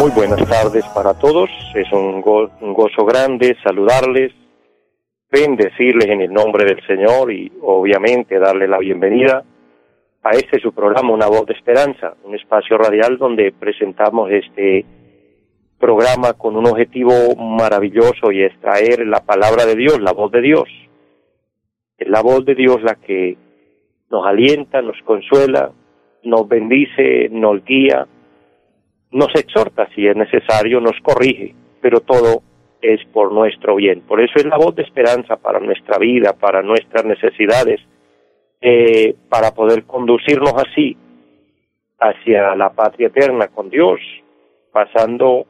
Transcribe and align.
muy 0.00 0.10
buenas 0.10 0.48
tardes 0.48 0.84
para 0.94 1.14
todos. 1.14 1.50
Es 1.74 1.90
un, 1.92 2.20
gozo 2.20 3.04
grande 3.04 3.56
saludarles, 3.62 4.32
bendecirles 5.30 6.08
en 6.08 6.22
el 6.22 6.32
nombre 6.32 6.64
del 6.64 6.84
Señor 6.86 7.32
y 7.32 7.52
obviamente 7.62 8.38
darle 8.38 8.66
la 8.66 8.78
bienvenida 8.78 9.44
a 10.22 10.30
este 10.30 10.58
su 10.60 10.72
programa 10.72 11.12
Una 11.12 11.26
Voz 11.26 11.46
de 11.46 11.54
Esperanza, 11.54 12.14
un 12.24 12.34
espacio 12.34 12.76
radial 12.76 13.18
donde 13.18 13.52
presentamos 13.52 14.30
este 14.30 14.84
programa 15.78 16.32
con 16.32 16.56
un 16.56 16.66
objetivo 16.66 17.36
maravilloso 17.36 18.32
y 18.32 18.42
es 18.42 18.58
traer 18.60 19.06
la 19.06 19.20
palabra 19.20 19.64
de 19.64 19.76
Dios, 19.76 20.00
la 20.00 20.12
voz 20.12 20.32
de 20.32 20.40
Dios. 20.40 20.68
Es 21.96 22.08
la 22.08 22.20
voz 22.20 22.44
de 22.44 22.54
Dios 22.54 22.82
la 22.82 22.96
que 22.96 23.36
nos 24.10 24.26
alienta, 24.26 24.82
nos 24.82 25.00
consuela, 25.02 25.70
nos 26.22 26.48
bendice, 26.48 27.28
nos 27.30 27.64
guía, 27.64 28.06
nos 29.10 29.34
exhorta 29.34 29.88
si 29.94 30.06
es 30.06 30.16
necesario, 30.16 30.80
nos 30.80 30.98
corrige, 31.02 31.54
pero 31.80 32.00
todo 32.00 32.42
es 32.80 33.04
por 33.12 33.32
nuestro 33.32 33.76
bien. 33.76 34.02
Por 34.02 34.20
eso 34.20 34.34
es 34.36 34.44
la 34.44 34.56
voz 34.56 34.74
de 34.74 34.82
esperanza 34.82 35.36
para 35.36 35.60
nuestra 35.60 35.98
vida, 35.98 36.32
para 36.34 36.62
nuestras 36.62 37.04
necesidades, 37.04 37.80
eh, 38.60 39.14
para 39.28 39.52
poder 39.52 39.84
conducirnos 39.84 40.54
así 40.54 40.96
hacia 42.00 42.54
la 42.54 42.70
patria 42.70 43.08
eterna 43.08 43.48
con 43.48 43.70
Dios, 43.70 44.00
pasando 44.72 45.46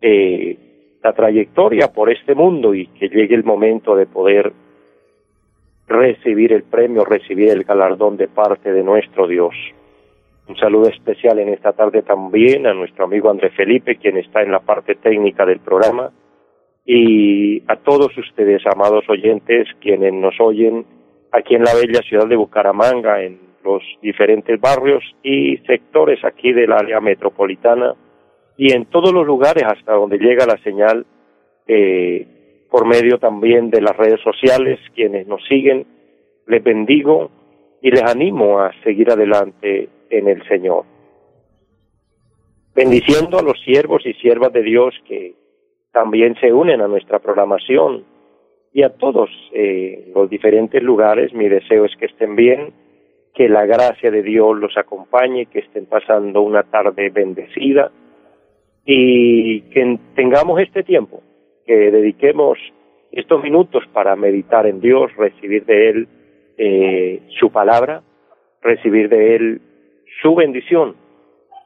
eh, 0.00 0.56
la 1.02 1.12
trayectoria 1.12 1.92
por 1.92 2.10
este 2.10 2.34
mundo 2.34 2.74
y 2.74 2.86
que 2.86 3.08
llegue 3.08 3.34
el 3.34 3.44
momento 3.44 3.94
de 3.94 4.06
poder 4.06 4.52
recibir 5.86 6.52
el 6.52 6.64
premio, 6.64 7.04
recibir 7.04 7.50
el 7.50 7.64
galardón 7.64 8.16
de 8.16 8.28
parte 8.28 8.72
de 8.72 8.82
nuestro 8.82 9.26
Dios. 9.26 9.54
Un 10.46 10.56
saludo 10.56 10.88
especial 10.88 11.38
en 11.38 11.48
esta 11.48 11.72
tarde 11.72 12.02
también 12.02 12.66
a 12.66 12.74
nuestro 12.74 13.04
amigo 13.04 13.30
André 13.30 13.50
Felipe, 13.50 13.96
quien 13.96 14.18
está 14.18 14.42
en 14.42 14.52
la 14.52 14.60
parte 14.60 14.94
técnica 14.96 15.46
del 15.46 15.60
programa, 15.60 16.10
y 16.84 17.62
a 17.66 17.76
todos 17.76 18.16
ustedes, 18.18 18.62
amados 18.66 19.08
oyentes, 19.08 19.68
quienes 19.80 20.12
nos 20.12 20.38
oyen 20.38 20.84
aquí 21.32 21.54
en 21.54 21.64
la 21.64 21.74
bella 21.74 22.02
ciudad 22.02 22.26
de 22.26 22.36
Bucaramanga, 22.36 23.22
en 23.22 23.40
los 23.64 23.82
diferentes 24.02 24.60
barrios 24.60 25.02
y 25.22 25.56
sectores 25.66 26.22
aquí 26.24 26.52
del 26.52 26.72
área 26.72 27.00
metropolitana 27.00 27.94
y 28.56 28.72
en 28.72 28.84
todos 28.86 29.12
los 29.12 29.26
lugares 29.26 29.64
hasta 29.64 29.94
donde 29.94 30.18
llega 30.18 30.46
la 30.46 30.58
señal 30.58 31.06
eh, 31.66 32.43
por 32.74 32.88
medio 32.88 33.20
también 33.20 33.70
de 33.70 33.80
las 33.80 33.96
redes 33.96 34.20
sociales, 34.20 34.80
quienes 34.96 35.28
nos 35.28 35.40
siguen, 35.46 35.86
les 36.48 36.60
bendigo 36.60 37.30
y 37.80 37.92
les 37.92 38.02
animo 38.02 38.58
a 38.58 38.72
seguir 38.82 39.12
adelante 39.12 39.88
en 40.10 40.26
el 40.26 40.44
Señor. 40.48 40.82
Bendiciendo 42.74 43.38
a 43.38 43.42
los 43.42 43.62
siervos 43.62 44.04
y 44.04 44.12
siervas 44.14 44.52
de 44.52 44.64
Dios 44.64 44.92
que 45.06 45.36
también 45.92 46.34
se 46.40 46.52
unen 46.52 46.80
a 46.80 46.88
nuestra 46.88 47.20
programación 47.20 48.06
y 48.72 48.82
a 48.82 48.88
todos 48.88 49.30
eh, 49.52 50.10
los 50.12 50.28
diferentes 50.28 50.82
lugares, 50.82 51.32
mi 51.32 51.48
deseo 51.48 51.84
es 51.84 51.94
que 51.96 52.06
estén 52.06 52.34
bien, 52.34 52.72
que 53.34 53.48
la 53.48 53.66
gracia 53.66 54.10
de 54.10 54.24
Dios 54.24 54.58
los 54.58 54.76
acompañe, 54.76 55.46
que 55.46 55.60
estén 55.60 55.86
pasando 55.86 56.42
una 56.42 56.64
tarde 56.64 57.10
bendecida 57.10 57.92
y 58.84 59.60
que 59.70 59.96
tengamos 60.16 60.60
este 60.60 60.82
tiempo, 60.82 61.22
que 61.66 61.90
dediquemos 61.90 62.58
estos 63.12 63.42
minutos 63.42 63.84
para 63.92 64.16
meditar 64.16 64.66
en 64.66 64.80
Dios, 64.80 65.14
recibir 65.16 65.64
de 65.64 65.88
Él 65.88 66.08
eh, 66.56 67.22
su 67.38 67.50
palabra, 67.50 68.02
recibir 68.60 69.08
de 69.08 69.36
Él 69.36 69.60
su 70.22 70.34
bendición 70.34 70.96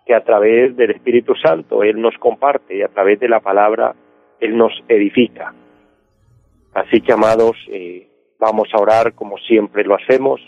que 0.07 0.15
a 0.15 0.25
través 0.25 0.77
del 0.77 0.91
Espíritu 0.91 1.35
Santo 1.35 1.83
Él 1.83 2.01
nos 2.01 2.17
comparte 2.19 2.77
y 2.77 2.83
a 2.83 2.89
través 2.89 3.21
de 3.21 3.29
la 3.29 3.41
palabra 3.41 3.95
Él 4.41 4.57
nos 4.57 4.73
edifica. 4.89 5.55
Así 6.75 7.01
que, 7.01 7.13
amados, 7.13 7.57
eh, 7.71 8.09
vamos 8.39 8.69
a 8.73 8.81
orar 8.81 9.15
como 9.15 9.37
siempre 9.39 9.85
lo 9.85 9.95
hacemos 9.95 10.41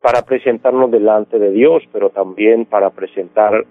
para 0.00 0.22
presentarnos 0.22 0.90
delante 0.90 1.38
de 1.38 1.50
Dios, 1.50 1.82
pero 1.92 2.10
también 2.10 2.66
para 2.66 2.90
presentar 2.90 3.64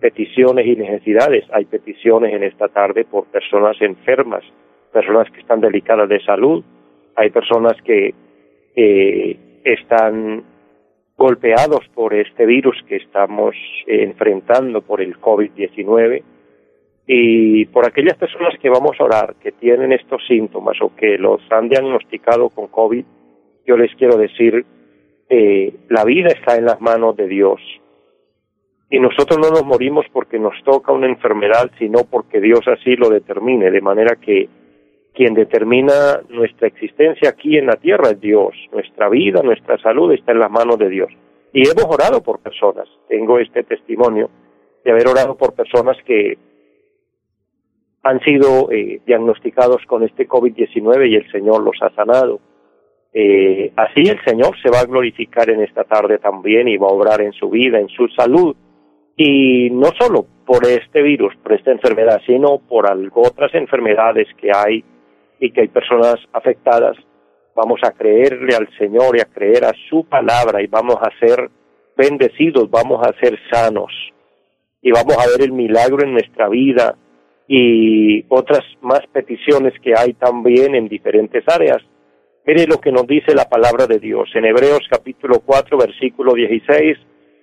peticiones 0.00 0.66
y 0.66 0.76
necesidades. 0.76 1.44
Hay 1.52 1.64
peticiones 1.64 2.32
en 2.32 2.44
esta 2.44 2.68
tarde 2.68 3.04
por 3.04 3.26
personas 3.26 3.76
enfermas, 3.80 4.44
personas 4.92 5.30
que 5.30 5.40
están 5.40 5.60
delicadas 5.60 6.08
de 6.08 6.20
salud, 6.24 6.64
hay 7.16 7.30
personas 7.30 7.74
que 7.82 8.14
están 9.64 10.44
golpeados 11.16 11.86
por 11.94 12.14
este 12.14 12.46
virus 12.46 12.76
que 12.88 12.96
estamos 12.96 13.54
enfrentando 13.86 14.80
por 14.80 15.02
el 15.02 15.20
COVID-19 15.20 16.22
y 17.06 17.66
por 17.66 17.86
aquellas 17.86 18.16
personas 18.16 18.54
que 18.58 18.70
vamos 18.70 18.92
a 18.98 19.04
orar 19.04 19.34
que 19.42 19.52
tienen 19.52 19.92
estos 19.92 20.22
síntomas 20.26 20.80
o 20.80 20.94
que 20.94 21.18
los 21.18 21.42
han 21.50 21.68
diagnosticado 21.68 22.48
con 22.48 22.68
COVID, 22.68 23.04
yo 23.66 23.76
les 23.76 23.94
quiero 23.96 24.16
decir, 24.16 24.64
eh, 25.28 25.74
la 25.88 26.04
vida 26.04 26.28
está 26.28 26.56
en 26.56 26.64
las 26.64 26.80
manos 26.80 27.16
de 27.16 27.26
Dios. 27.26 27.60
Y 28.88 28.98
nosotros 28.98 29.38
no 29.38 29.50
nos 29.50 29.64
morimos 29.64 30.06
porque 30.12 30.38
nos 30.38 30.54
toca 30.64 30.92
una 30.92 31.06
enfermedad, 31.06 31.70
sino 31.78 32.04
porque 32.10 32.40
Dios 32.40 32.60
así 32.66 32.96
lo 32.96 33.10
determine, 33.10 33.70
de 33.70 33.80
manera 33.80 34.16
que 34.16 34.48
quien 35.14 35.34
determina 35.34 36.20
nuestra 36.28 36.68
existencia 36.68 37.30
aquí 37.30 37.56
en 37.56 37.66
la 37.66 37.76
tierra 37.76 38.10
es 38.10 38.20
Dios. 38.20 38.54
Nuestra 38.72 39.08
vida, 39.08 39.42
nuestra 39.42 39.78
salud 39.78 40.12
está 40.12 40.32
en 40.32 40.38
las 40.38 40.50
manos 40.50 40.78
de 40.78 40.88
Dios. 40.88 41.10
Y 41.52 41.68
hemos 41.68 41.86
orado 41.86 42.22
por 42.22 42.40
personas. 42.40 42.88
Tengo 43.08 43.38
este 43.38 43.64
testimonio 43.64 44.30
de 44.84 44.92
haber 44.92 45.08
orado 45.08 45.36
por 45.36 45.54
personas 45.54 45.96
que 46.06 46.38
han 48.02 48.20
sido 48.20 48.70
eh, 48.70 49.00
diagnosticados 49.04 49.84
con 49.86 50.04
este 50.04 50.26
COVID-19 50.26 51.10
y 51.10 51.16
el 51.16 51.30
Señor 51.30 51.62
los 51.62 51.76
ha 51.82 51.90
sanado. 51.94 52.40
Eh, 53.12 53.72
así 53.76 54.02
el 54.08 54.22
Señor 54.24 54.56
se 54.62 54.70
va 54.70 54.80
a 54.80 54.86
glorificar 54.86 55.50
en 55.50 55.60
esta 55.62 55.84
tarde 55.84 56.18
también 56.18 56.68
y 56.68 56.76
va 56.76 56.86
a 56.86 56.92
obrar 56.92 57.20
en 57.20 57.32
su 57.32 57.50
vida, 57.50 57.78
en 57.78 57.88
su 57.88 58.08
salud. 58.08 58.54
Y 59.16 59.68
no 59.70 59.88
solo 59.98 60.24
por 60.46 60.64
este 60.66 61.02
virus, 61.02 61.34
por 61.42 61.52
esta 61.52 61.72
enfermedad, 61.72 62.22
sino 62.24 62.58
por 62.58 62.90
algo, 62.90 63.22
otras 63.22 63.52
enfermedades 63.54 64.28
que 64.40 64.50
hay 64.54 64.82
y 65.40 65.50
que 65.50 65.62
hay 65.62 65.68
personas 65.68 66.16
afectadas, 66.32 66.96
vamos 67.56 67.80
a 67.82 67.92
creerle 67.92 68.54
al 68.54 68.68
Señor 68.78 69.16
y 69.16 69.20
a 69.20 69.24
creer 69.24 69.64
a 69.64 69.72
su 69.88 70.04
palabra 70.04 70.62
y 70.62 70.66
vamos 70.66 70.96
a 71.00 71.10
ser 71.18 71.50
bendecidos, 71.96 72.70
vamos 72.70 73.04
a 73.06 73.18
ser 73.18 73.38
sanos 73.50 73.90
y 74.82 74.92
vamos 74.92 75.16
a 75.16 75.26
ver 75.26 75.42
el 75.42 75.52
milagro 75.52 76.04
en 76.04 76.12
nuestra 76.12 76.48
vida 76.48 76.96
y 77.48 78.24
otras 78.28 78.60
más 78.82 79.00
peticiones 79.12 79.72
que 79.82 79.94
hay 79.96 80.12
también 80.12 80.74
en 80.74 80.88
diferentes 80.88 81.42
áreas. 81.48 81.78
Mire 82.46 82.66
lo 82.66 82.80
que 82.80 82.92
nos 82.92 83.06
dice 83.06 83.34
la 83.34 83.48
palabra 83.48 83.86
de 83.86 83.98
Dios 83.98 84.30
en 84.34 84.44
Hebreos 84.44 84.80
capítulo 84.90 85.40
4 85.44 85.76
versículo 85.78 86.34
16, 86.34 86.96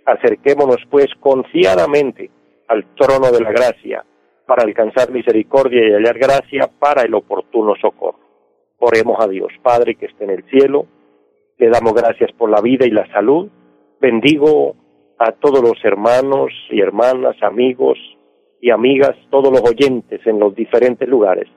acerquémonos 0.06 0.78
pues 0.90 1.08
confiadamente 1.20 2.30
al 2.68 2.86
trono 2.96 3.32
de 3.32 3.42
la 3.42 3.52
gracia 3.52 4.04
para 4.48 4.64
alcanzar 4.64 5.12
misericordia 5.12 5.86
y 5.86 5.92
hallar 5.92 6.18
gracia 6.18 6.70
para 6.80 7.04
el 7.04 7.14
oportuno 7.14 7.76
socorro. 7.80 8.20
Oremos 8.80 9.18
a 9.20 9.28
Dios, 9.28 9.52
Padre 9.62 9.96
que 9.96 10.06
esté 10.06 10.24
en 10.24 10.30
el 10.32 10.44
cielo, 10.46 10.88
le 11.58 11.70
damos 11.70 11.94
gracias 11.94 12.32
por 12.32 12.50
la 12.50 12.62
vida 12.62 12.86
y 12.86 12.92
la 12.92 13.06
salud, 13.12 13.50
bendigo 14.00 14.76
a 15.20 15.34
todos 15.34 15.62
los 15.62 15.84
hermanos 15.84 16.52
y 16.70 16.80
hermanas, 16.80 17.36
amigos 17.42 17.98
y 18.62 18.70
amigas, 18.70 19.16
todos 19.30 19.52
los 19.52 19.62
oyentes 19.70 20.22
en 20.26 20.40
los 20.40 20.56
diferentes 20.56 21.08
lugares. 21.10 21.48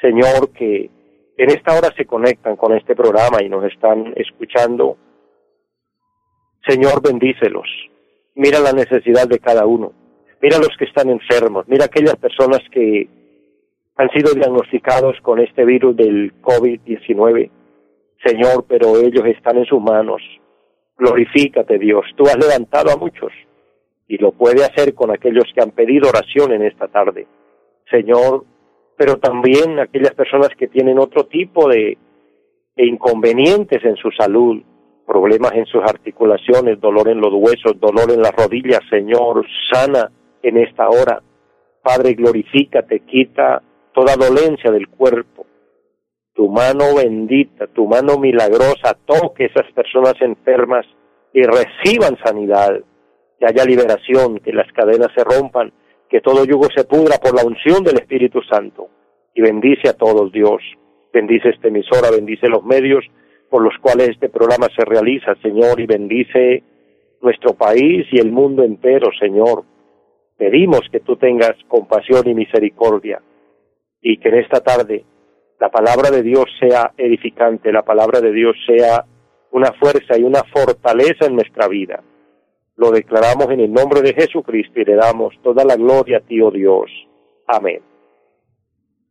Señor, 0.00 0.50
que 0.52 0.90
en 1.36 1.50
esta 1.50 1.76
hora 1.76 1.88
se 1.96 2.06
conectan 2.06 2.56
con 2.56 2.74
este 2.74 2.94
programa 2.94 3.42
y 3.42 3.48
nos 3.48 3.64
están 3.64 4.14
escuchando. 4.16 4.96
Señor, 6.66 7.02
bendícelos. 7.02 7.68
Mira 8.36 8.60
la 8.60 8.72
necesidad 8.72 9.28
de 9.28 9.40
cada 9.40 9.66
uno 9.66 10.03
mira 10.44 10.58
los 10.58 10.76
que 10.76 10.84
están 10.84 11.08
enfermos, 11.08 11.66
mira 11.68 11.86
aquellas 11.86 12.16
personas 12.16 12.60
que 12.70 13.08
han 13.96 14.10
sido 14.10 14.34
diagnosticados 14.34 15.18
con 15.22 15.40
este 15.40 15.64
virus 15.64 15.96
del 15.96 16.34
COVID-19. 16.42 17.50
Señor, 18.22 18.66
pero 18.68 18.98
ellos 18.98 19.24
están 19.24 19.56
en 19.56 19.64
sus 19.64 19.80
manos. 19.80 20.20
Glorifícate 20.98 21.78
Dios, 21.78 22.04
tú 22.14 22.24
has 22.24 22.36
levantado 22.36 22.90
a 22.90 22.96
muchos 22.98 23.32
y 24.06 24.18
lo 24.18 24.32
puede 24.32 24.62
hacer 24.66 24.92
con 24.92 25.10
aquellos 25.10 25.44
que 25.54 25.62
han 25.62 25.70
pedido 25.70 26.10
oración 26.10 26.52
en 26.52 26.62
esta 26.62 26.88
tarde. 26.88 27.26
Señor, 27.90 28.44
pero 28.98 29.16
también 29.16 29.78
aquellas 29.78 30.12
personas 30.12 30.50
que 30.58 30.68
tienen 30.68 30.98
otro 30.98 31.24
tipo 31.24 31.70
de, 31.70 31.96
inconvenientes 32.76 33.82
en 33.82 33.96
su 33.96 34.10
salud, 34.10 34.62
problemas 35.06 35.52
en 35.52 35.64
sus 35.64 35.82
articulaciones, 35.82 36.78
dolor 36.82 37.08
en 37.08 37.22
los 37.22 37.32
huesos, 37.32 37.80
dolor 37.80 38.10
en 38.12 38.20
las 38.20 38.32
rodillas, 38.32 38.80
Señor, 38.90 39.46
sana 39.72 40.10
en 40.48 40.58
esta 40.58 40.88
hora. 40.88 41.22
Padre, 41.82 42.14
glorifícate, 42.14 43.00
quita 43.00 43.62
toda 43.92 44.16
dolencia 44.16 44.70
del 44.70 44.88
cuerpo. 44.88 45.46
Tu 46.34 46.48
mano 46.48 46.96
bendita, 46.96 47.66
tu 47.68 47.86
mano 47.86 48.18
milagrosa, 48.18 48.96
toque 49.04 49.46
esas 49.46 49.70
personas 49.72 50.14
enfermas 50.20 50.86
y 51.32 51.42
reciban 51.42 52.16
sanidad, 52.24 52.80
que 53.38 53.46
haya 53.46 53.64
liberación, 53.64 54.38
que 54.38 54.52
las 54.52 54.70
cadenas 54.72 55.08
se 55.14 55.22
rompan, 55.24 55.72
que 56.08 56.20
todo 56.20 56.44
yugo 56.44 56.68
se 56.74 56.84
pudra 56.84 57.18
por 57.18 57.34
la 57.34 57.44
unción 57.44 57.84
del 57.84 57.96
Espíritu 57.96 58.40
Santo. 58.42 58.88
Y 59.34 59.42
bendice 59.42 59.88
a 59.88 59.96
todos, 59.96 60.32
Dios. 60.32 60.62
Bendice 61.12 61.50
esta 61.50 61.68
emisora, 61.68 62.10
bendice 62.10 62.48
los 62.48 62.64
medios 62.64 63.04
por 63.48 63.62
los 63.62 63.74
cuales 63.80 64.08
este 64.08 64.28
programa 64.28 64.66
se 64.76 64.84
realiza, 64.84 65.36
Señor, 65.40 65.80
y 65.80 65.86
bendice 65.86 66.64
nuestro 67.20 67.54
país 67.54 68.06
y 68.10 68.18
el 68.18 68.32
mundo 68.32 68.64
entero, 68.64 69.10
Señor. 69.18 69.62
Pedimos 70.36 70.80
que 70.90 71.00
tú 71.00 71.16
tengas 71.16 71.54
compasión 71.68 72.26
y 72.28 72.34
misericordia 72.34 73.22
y 74.00 74.18
que 74.18 74.28
en 74.28 74.38
esta 74.38 74.60
tarde 74.60 75.04
la 75.60 75.70
palabra 75.70 76.10
de 76.10 76.22
Dios 76.22 76.46
sea 76.58 76.92
edificante, 76.96 77.72
la 77.72 77.82
palabra 77.82 78.20
de 78.20 78.32
Dios 78.32 78.56
sea 78.66 79.04
una 79.52 79.72
fuerza 79.72 80.18
y 80.18 80.24
una 80.24 80.42
fortaleza 80.52 81.26
en 81.26 81.36
nuestra 81.36 81.68
vida. 81.68 82.02
Lo 82.76 82.90
declaramos 82.90 83.48
en 83.50 83.60
el 83.60 83.72
nombre 83.72 84.02
de 84.02 84.12
Jesucristo 84.12 84.80
y 84.80 84.84
le 84.84 84.96
damos 84.96 85.32
toda 85.42 85.64
la 85.64 85.76
gloria 85.76 86.18
a 86.18 86.20
ti, 86.20 86.40
oh 86.40 86.50
Dios. 86.50 86.90
Amén. 87.46 87.80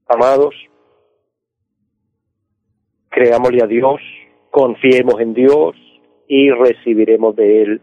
Amados, 0.08 0.54
creámosle 3.10 3.64
a 3.64 3.68
Dios, 3.68 4.02
confiemos 4.52 5.22
en 5.22 5.34
Dios 5.34 5.76
y 6.28 6.50
recibiremos 6.52 7.36
de 7.38 7.62
Él 7.62 7.82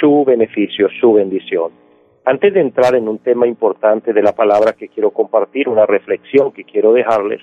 su 0.00 0.24
beneficio, 0.24 0.88
su 1.00 1.12
bendición. 1.12 1.79
Antes 2.24 2.52
de 2.52 2.60
entrar 2.60 2.94
en 2.94 3.08
un 3.08 3.18
tema 3.18 3.46
importante 3.46 4.12
de 4.12 4.22
la 4.22 4.32
palabra 4.32 4.74
que 4.74 4.88
quiero 4.88 5.10
compartir, 5.10 5.68
una 5.68 5.86
reflexión 5.86 6.52
que 6.52 6.64
quiero 6.64 6.92
dejarles, 6.92 7.40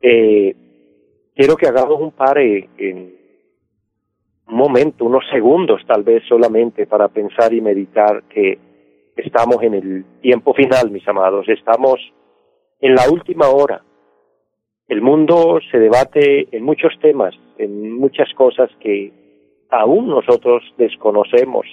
eh, 0.00 0.54
quiero 1.34 1.56
que 1.56 1.68
hagamos 1.68 2.00
un 2.00 2.10
pare 2.10 2.68
en 2.78 3.14
un 4.48 4.56
momento, 4.56 5.04
unos 5.04 5.24
segundos 5.30 5.82
tal 5.86 6.02
vez 6.02 6.24
solamente 6.28 6.86
para 6.86 7.08
pensar 7.08 7.54
y 7.54 7.60
meditar 7.60 8.24
que 8.24 8.58
estamos 9.16 9.62
en 9.62 9.74
el 9.74 10.04
tiempo 10.20 10.52
final, 10.52 10.90
mis 10.90 11.06
amados, 11.06 11.48
estamos 11.48 12.00
en 12.80 12.94
la 12.94 13.08
última 13.10 13.48
hora. 13.48 13.82
El 14.88 15.00
mundo 15.00 15.60
se 15.70 15.78
debate 15.78 16.48
en 16.54 16.64
muchos 16.64 16.92
temas, 17.00 17.34
en 17.56 17.92
muchas 17.92 18.28
cosas 18.34 18.68
que 18.80 19.12
aún 19.70 20.08
nosotros 20.08 20.62
desconocemos, 20.76 21.66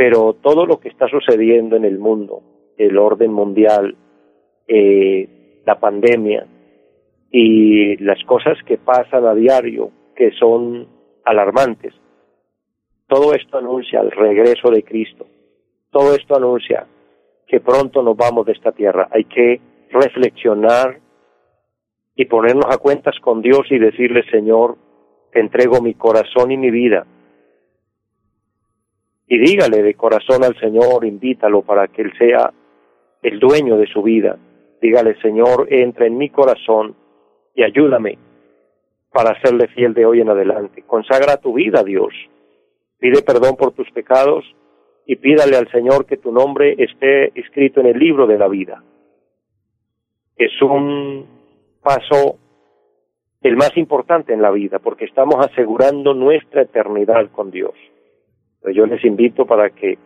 pero 0.00 0.32
todo 0.32 0.64
lo 0.64 0.80
que 0.80 0.88
está 0.88 1.08
sucediendo 1.08 1.76
en 1.76 1.84
el 1.84 1.98
mundo, 1.98 2.42
el 2.78 2.96
orden 2.96 3.34
mundial, 3.34 3.94
eh, 4.66 5.60
la 5.66 5.78
pandemia 5.78 6.46
y 7.30 7.98
las 7.98 8.24
cosas 8.24 8.56
que 8.64 8.78
pasan 8.78 9.26
a 9.26 9.34
diario, 9.34 9.90
que 10.16 10.30
son 10.38 10.88
alarmantes, 11.22 11.92
todo 13.08 13.34
esto 13.34 13.58
anuncia 13.58 14.00
el 14.00 14.10
regreso 14.10 14.70
de 14.70 14.82
Cristo, 14.84 15.26
todo 15.90 16.14
esto 16.14 16.34
anuncia 16.34 16.86
que 17.46 17.60
pronto 17.60 18.02
nos 18.02 18.16
vamos 18.16 18.46
de 18.46 18.52
esta 18.52 18.72
tierra. 18.72 19.06
Hay 19.10 19.24
que 19.24 19.60
reflexionar 19.90 20.98
y 22.16 22.24
ponernos 22.24 22.74
a 22.74 22.78
cuentas 22.78 23.16
con 23.20 23.42
Dios 23.42 23.66
y 23.68 23.78
decirle, 23.78 24.22
Señor, 24.30 24.78
te 25.30 25.40
entrego 25.40 25.82
mi 25.82 25.92
corazón 25.92 26.52
y 26.52 26.56
mi 26.56 26.70
vida 26.70 27.06
y 29.32 29.38
dígale 29.38 29.80
de 29.80 29.94
corazón 29.94 30.42
al 30.42 30.58
Señor, 30.58 31.04
invítalo 31.04 31.62
para 31.62 31.86
que 31.86 32.02
Él 32.02 32.12
sea 32.18 32.52
el 33.22 33.38
dueño 33.38 33.76
de 33.76 33.86
su 33.86 34.02
vida. 34.02 34.36
Dígale, 34.82 35.14
Señor, 35.20 35.72
entra 35.72 36.06
en 36.06 36.18
mi 36.18 36.30
corazón 36.30 36.96
y 37.54 37.62
ayúdame 37.62 38.18
para 39.12 39.40
serle 39.40 39.68
fiel 39.68 39.94
de 39.94 40.04
hoy 40.04 40.20
en 40.20 40.30
adelante. 40.30 40.82
Consagra 40.84 41.36
tu 41.36 41.52
vida 41.52 41.78
a 41.78 41.84
Dios. 41.84 42.12
Pide 42.98 43.22
perdón 43.22 43.54
por 43.54 43.70
tus 43.70 43.88
pecados 43.92 44.44
y 45.06 45.14
pídale 45.14 45.56
al 45.56 45.70
Señor 45.70 46.06
que 46.06 46.16
tu 46.16 46.32
nombre 46.32 46.74
esté 46.76 47.30
escrito 47.38 47.78
en 47.78 47.86
el 47.86 48.00
libro 48.00 48.26
de 48.26 48.36
la 48.36 48.48
vida. 48.48 48.82
Es 50.36 50.60
un 50.60 51.24
paso 51.80 52.36
el 53.42 53.56
más 53.56 53.76
importante 53.76 54.32
en 54.32 54.42
la 54.42 54.50
vida 54.50 54.80
porque 54.80 55.04
estamos 55.04 55.36
asegurando 55.38 56.14
nuestra 56.14 56.62
eternidad 56.62 57.30
con 57.30 57.52
Dios. 57.52 57.74
Pues 58.62 58.76
yo 58.76 58.86
les 58.86 59.04
invito 59.04 59.46
para 59.46 59.70
que 59.70 59.98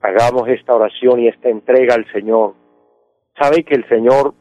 hagamos 0.00 0.48
esta 0.48 0.74
oración 0.74 1.20
y 1.20 1.28
esta 1.28 1.48
entrega 1.48 1.94
al 1.94 2.10
Señor. 2.12 2.54
Sabe 3.38 3.64
que 3.64 3.74
el 3.74 3.88
Señor, 3.88 4.34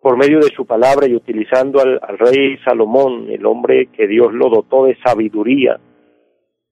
por 0.00 0.16
medio 0.16 0.38
de 0.38 0.54
su 0.54 0.66
palabra 0.66 1.08
y 1.08 1.14
utilizando 1.14 1.80
al, 1.80 2.00
rey 2.18 2.56
Salomón, 2.64 3.28
el 3.30 3.44
hombre 3.44 3.86
que 3.86 4.06
Dios 4.06 4.32
lo 4.32 4.48
dotó 4.48 4.84
de 4.84 4.96
sabiduría, 5.04 5.80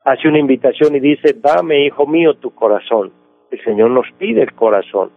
hace 0.04 0.28
una 0.28 0.38
invitación 0.38 0.94
y 0.96 1.00
dice, 1.00 1.34
dame, 1.34 1.84
hijo 1.84 2.06
mío, 2.06 2.34
tu 2.34 2.54
corazón. 2.54 3.12
El 3.50 3.62
Señor 3.64 3.90
nos 3.90 4.06
pide 4.18 4.42
el 4.42 4.54
corazón. 4.54 5.10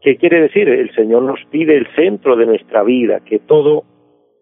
¿Qué 0.00 0.16
quiere 0.16 0.42
decir? 0.42 0.68
El 0.68 0.94
Señor 0.94 1.22
nos 1.22 1.38
pide 1.50 1.76
el 1.76 1.86
centro 1.94 2.36
de 2.36 2.46
nuestra 2.46 2.82
vida, 2.82 3.20
que 3.20 3.38
todo 3.38 3.84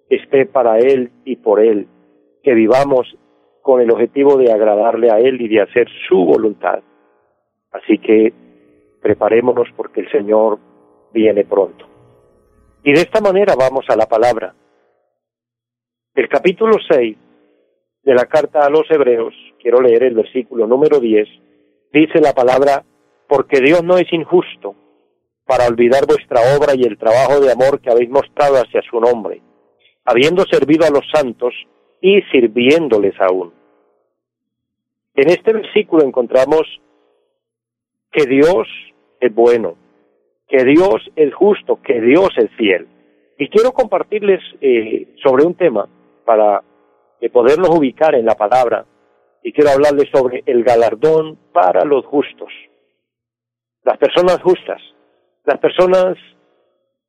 esté 0.08 0.46
para 0.46 0.78
Él 0.78 1.10
y 1.24 1.36
por 1.36 1.60
Él, 1.60 1.86
que 2.42 2.54
vivamos 2.54 3.16
con 3.62 3.80
el 3.80 3.90
objetivo 3.90 4.36
de 4.36 4.52
agradarle 4.52 5.10
a 5.10 5.18
Él 5.18 5.40
y 5.40 5.48
de 5.48 5.62
hacer 5.62 5.88
su 6.08 6.24
voluntad. 6.24 6.82
Así 7.70 7.98
que 7.98 8.32
preparémonos 9.00 9.68
porque 9.76 10.00
el 10.00 10.10
Señor 10.10 10.58
viene 11.12 11.44
pronto. 11.44 11.86
Y 12.84 12.92
de 12.92 13.00
esta 13.00 13.20
manera 13.20 13.54
vamos 13.56 13.84
a 13.88 13.96
la 13.96 14.06
palabra. 14.06 14.54
El 16.14 16.28
capítulo 16.28 16.76
6 16.90 17.16
de 18.02 18.14
la 18.14 18.26
carta 18.26 18.66
a 18.66 18.70
los 18.70 18.90
Hebreos, 18.90 19.32
quiero 19.60 19.80
leer 19.80 20.02
el 20.02 20.14
versículo 20.14 20.66
número 20.66 20.98
10, 20.98 21.28
dice 21.92 22.20
la 22.20 22.32
palabra, 22.32 22.84
porque 23.28 23.60
Dios 23.60 23.82
no 23.84 23.96
es 23.96 24.12
injusto 24.12 24.74
para 25.46 25.66
olvidar 25.66 26.06
vuestra 26.06 26.40
obra 26.56 26.74
y 26.74 26.82
el 26.82 26.98
trabajo 26.98 27.40
de 27.40 27.52
amor 27.52 27.80
que 27.80 27.90
habéis 27.90 28.10
mostrado 28.10 28.56
hacia 28.56 28.82
su 28.82 29.00
nombre, 29.00 29.40
habiendo 30.04 30.44
servido 30.44 30.84
a 30.84 30.90
los 30.90 31.04
santos 31.12 31.54
y 32.02 32.20
sirviéndoles 32.32 33.14
aún. 33.20 33.54
En 35.14 35.30
este 35.30 35.52
versículo 35.52 36.04
encontramos 36.04 36.62
que 38.10 38.26
Dios 38.26 38.68
es 39.20 39.34
bueno, 39.34 39.76
que 40.48 40.64
Dios 40.64 41.10
es 41.16 41.32
justo, 41.32 41.80
que 41.82 42.00
Dios 42.00 42.28
es 42.36 42.50
fiel. 42.56 42.88
Y 43.38 43.48
quiero 43.48 43.72
compartirles 43.72 44.40
eh, 44.60 45.14
sobre 45.22 45.46
un 45.46 45.54
tema 45.54 45.88
para 46.24 46.62
eh, 47.20 47.30
podernos 47.30 47.70
ubicar 47.70 48.14
en 48.14 48.26
la 48.26 48.34
palabra 48.34 48.84
y 49.42 49.52
quiero 49.52 49.70
hablarles 49.70 50.08
sobre 50.12 50.42
el 50.46 50.64
galardón 50.64 51.38
para 51.52 51.84
los 51.84 52.04
justos. 52.06 52.52
Las 53.84 53.96
personas 53.98 54.40
justas, 54.42 54.80
las 55.44 55.58
personas 55.58 56.16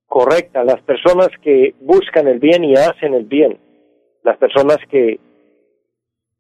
correctas, 0.06 0.66
las 0.66 0.82
personas 0.82 1.30
que 1.42 1.74
buscan 1.82 2.28
el 2.28 2.40
bien 2.40 2.64
y 2.64 2.76
hacen 2.76 3.14
el 3.14 3.26
bien, 3.26 3.60
las 4.24 4.38
personas 4.38 4.78
que 4.90 5.20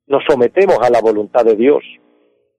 nos 0.08 0.24
sometemos 0.28 0.78
a 0.82 0.90
la 0.90 1.02
voluntad 1.02 1.46
de 1.46 1.56
Dios 1.56 1.84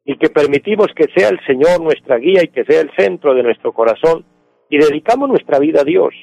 y 0.04 0.16
que 0.18 0.28
permitimos 0.28 0.88
que 0.94 1.06
sea 1.14 1.28
el 1.28 1.40
Señor 1.46 1.80
nuestra 1.80 2.18
guía 2.18 2.42
y 2.42 2.48
que 2.48 2.64
sea 2.64 2.80
el 2.80 2.90
centro 2.96 3.34
de 3.34 3.42
nuestro 3.42 3.72
corazón 3.72 4.24
y 4.68 4.78
dedicamos 4.78 5.28
nuestra 5.28 5.58
vida 5.58 5.80
a 5.80 5.84
Dios, 5.84 6.14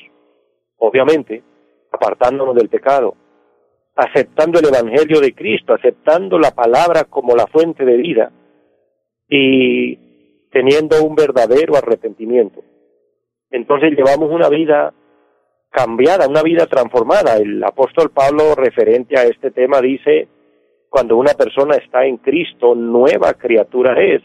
obviamente 0.77 1.43
apartándonos 1.91 2.55
del 2.55 2.69
pecado, 2.69 3.15
aceptando 3.95 4.59
el 4.59 4.67
Evangelio 4.67 5.19
de 5.19 5.33
Cristo, 5.33 5.73
aceptando 5.73 6.39
la 6.39 6.51
palabra 6.51 7.03
como 7.05 7.35
la 7.35 7.47
fuente 7.47 7.83
de 7.85 7.97
vida 7.97 8.31
y 9.27 9.95
teniendo 10.51 11.03
un 11.03 11.15
verdadero 11.15 11.75
arrepentimiento. 11.75 12.63
Entonces 13.49 13.91
llevamos 13.91 14.29
una 14.31 14.47
vida 14.49 14.93
cambiada, 15.71 16.27
una 16.27 16.43
vida 16.43 16.67
transformada. 16.67 17.37
El 17.37 17.63
apóstol 17.63 18.11
Pablo, 18.11 18.53
referente 18.55 19.17
a 19.17 19.23
este 19.23 19.49
tema, 19.51 19.81
dice, 19.81 20.27
cuando 20.89 21.17
una 21.17 21.33
persona 21.33 21.75
está 21.77 22.05
en 22.05 22.17
Cristo, 22.17 22.75
nueva 22.75 23.33
criatura 23.33 23.99
es. 23.99 24.21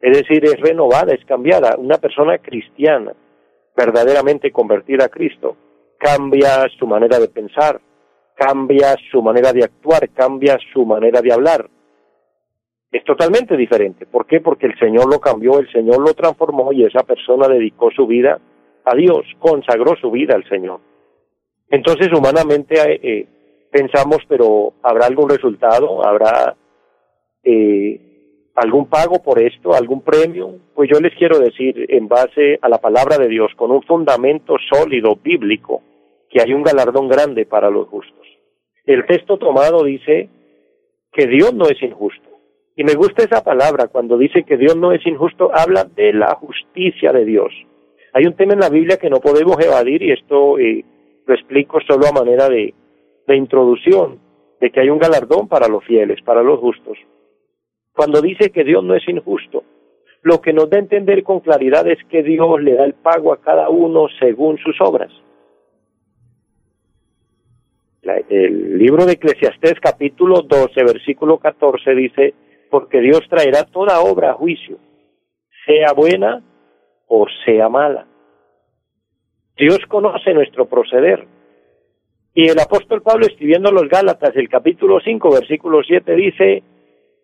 Es 0.00 0.18
decir, 0.18 0.44
es 0.44 0.60
renovada, 0.60 1.14
es 1.14 1.24
cambiada. 1.24 1.76
Una 1.78 1.98
persona 1.98 2.38
cristiana, 2.38 3.14
verdaderamente 3.76 4.50
convertida 4.50 5.04
a 5.04 5.08
Cristo, 5.08 5.56
cambia 5.96 6.66
su 6.76 6.86
manera 6.86 7.20
de 7.20 7.28
pensar, 7.28 7.80
cambia 8.34 8.96
su 9.12 9.22
manera 9.22 9.52
de 9.52 9.62
actuar, 9.62 10.10
cambia 10.10 10.58
su 10.72 10.84
manera 10.84 11.22
de 11.22 11.32
hablar. 11.32 11.70
Es 12.90 13.04
totalmente 13.04 13.56
diferente. 13.56 14.04
¿Por 14.04 14.26
qué? 14.26 14.40
Porque 14.40 14.66
el 14.66 14.76
Señor 14.78 15.08
lo 15.08 15.20
cambió, 15.20 15.60
el 15.60 15.70
Señor 15.70 16.00
lo 16.00 16.12
transformó 16.12 16.72
y 16.72 16.84
esa 16.84 17.04
persona 17.04 17.46
dedicó 17.46 17.90
su 17.92 18.06
vida 18.06 18.40
a 18.84 18.94
Dios, 18.94 19.24
consagró 19.38 19.96
su 20.00 20.10
vida 20.10 20.34
al 20.34 20.48
Señor. 20.48 20.80
Entonces, 21.70 22.08
humanamente 22.12 22.74
eh, 22.74 23.00
eh 23.02 23.26
pensamos, 23.72 24.18
pero 24.28 24.74
¿habrá 24.82 25.06
algún 25.06 25.30
resultado? 25.30 26.06
¿Habrá 26.06 26.54
eh, 27.42 27.98
algún 28.54 28.86
pago 28.86 29.22
por 29.22 29.40
esto? 29.40 29.72
¿Algún 29.74 30.02
premio? 30.02 30.60
Pues 30.74 30.90
yo 30.92 31.00
les 31.00 31.14
quiero 31.16 31.38
decir, 31.38 31.86
en 31.88 32.06
base 32.06 32.58
a 32.60 32.68
la 32.68 32.78
palabra 32.78 33.16
de 33.16 33.28
Dios, 33.28 33.50
con 33.56 33.70
un 33.70 33.82
fundamento 33.82 34.56
sólido, 34.70 35.16
bíblico, 35.16 35.82
que 36.28 36.42
hay 36.42 36.52
un 36.52 36.62
galardón 36.62 37.08
grande 37.08 37.46
para 37.46 37.70
los 37.70 37.88
justos. 37.88 38.26
El 38.84 39.06
texto 39.06 39.38
tomado 39.38 39.84
dice 39.84 40.28
que 41.12 41.26
Dios 41.26 41.54
no 41.54 41.66
es 41.66 41.82
injusto. 41.82 42.28
Y 42.76 42.84
me 42.84 42.94
gusta 42.94 43.22
esa 43.22 43.42
palabra, 43.42 43.88
cuando 43.88 44.16
dice 44.16 44.44
que 44.44 44.56
Dios 44.56 44.76
no 44.76 44.92
es 44.92 45.06
injusto, 45.06 45.50
habla 45.52 45.84
de 45.84 46.12
la 46.12 46.34
justicia 46.36 47.12
de 47.12 47.24
Dios. 47.24 47.52
Hay 48.12 48.26
un 48.26 48.34
tema 48.34 48.52
en 48.52 48.60
la 48.60 48.68
Biblia 48.68 48.98
que 48.98 49.10
no 49.10 49.20
podemos 49.20 49.56
evadir 49.64 50.02
y 50.02 50.12
esto 50.12 50.58
eh, 50.58 50.84
lo 51.26 51.34
explico 51.34 51.80
solo 51.86 52.06
a 52.06 52.12
manera 52.12 52.48
de, 52.48 52.74
de 53.26 53.36
introducción, 53.36 54.18
de 54.60 54.70
que 54.70 54.80
hay 54.80 54.90
un 54.90 54.98
galardón 54.98 55.48
para 55.48 55.68
los 55.68 55.84
fieles, 55.84 56.20
para 56.22 56.42
los 56.42 56.60
justos. 56.60 56.98
Cuando 57.94 58.20
dice 58.20 58.50
que 58.50 58.64
Dios 58.64 58.84
no 58.84 58.94
es 58.94 59.08
injusto, 59.08 59.64
lo 60.22 60.40
que 60.40 60.52
nos 60.52 60.70
da 60.70 60.76
a 60.76 60.80
entender 60.80 61.22
con 61.22 61.40
claridad 61.40 61.86
es 61.88 61.98
que 62.08 62.22
Dios 62.22 62.60
le 62.62 62.74
da 62.74 62.84
el 62.84 62.94
pago 62.94 63.32
a 63.32 63.40
cada 63.40 63.68
uno 63.70 64.06
según 64.20 64.58
sus 64.58 64.80
obras 64.80 65.10
el 68.02 68.78
libro 68.78 69.06
de 69.06 69.12
Eclesiastés 69.12 69.78
capítulo 69.80 70.42
12, 70.42 70.84
versículo 70.84 71.38
14 71.38 71.94
dice, 71.94 72.34
porque 72.70 73.00
Dios 73.00 73.20
traerá 73.28 73.64
toda 73.64 74.00
obra 74.00 74.32
a 74.32 74.34
juicio, 74.34 74.78
sea 75.66 75.92
buena 75.92 76.42
o 77.14 77.26
sea 77.44 77.68
mala. 77.68 78.06
Dios 79.58 79.80
conoce 79.86 80.32
nuestro 80.32 80.64
proceder. 80.64 81.26
Y 82.34 82.48
el 82.48 82.58
apóstol 82.58 83.02
Pablo 83.02 83.26
escribiendo 83.26 83.70
los 83.70 83.86
Gálatas, 83.86 84.34
el 84.34 84.48
capítulo 84.48 84.98
5, 84.98 85.30
versículo 85.30 85.82
7 85.86 86.14
dice, 86.16 86.62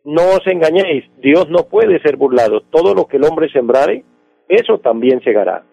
no 0.05 0.21
os 0.37 0.47
engañéis, 0.47 1.05
Dios 1.23 1.49
no 1.49 1.69
puede 1.71 2.01
ser 2.01 2.19
burlado, 2.19 2.61
todo 2.71 2.95
lo 2.95 3.07
que 3.07 3.17
el 3.17 3.25
hombre 3.25 3.49
sembrare, 3.51 4.05
eso 4.47 4.79
también 4.79 5.23
segará. 5.23 5.65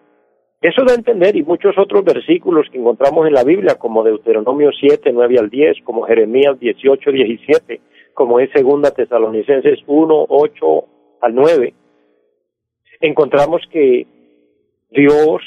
Eso 0.62 0.82
da 0.86 0.94
a 0.94 0.96
entender 0.96 1.36
y 1.36 1.42
muchos 1.42 1.76
otros 1.76 2.02
versículos 2.02 2.66
que 2.72 2.78
encontramos 2.78 3.26
en 3.26 3.34
la 3.34 3.44
Biblia, 3.44 3.74
como 3.74 4.02
Deuteronomio 4.02 4.70
7, 4.80 5.10
9 5.12 5.36
al 5.38 5.50
10, 5.50 5.82
como 5.84 6.04
Jeremías 6.04 6.58
18, 6.58 7.12
17, 7.12 7.80
como 8.14 8.40
es 8.40 8.50
Segunda 8.52 8.92
Tesalonicenses 8.92 9.80
1, 9.86 10.26
8 10.30 10.84
al 11.20 11.34
9, 11.34 11.74
encontramos 13.00 13.62
que 13.70 14.06
Dios 14.90 15.42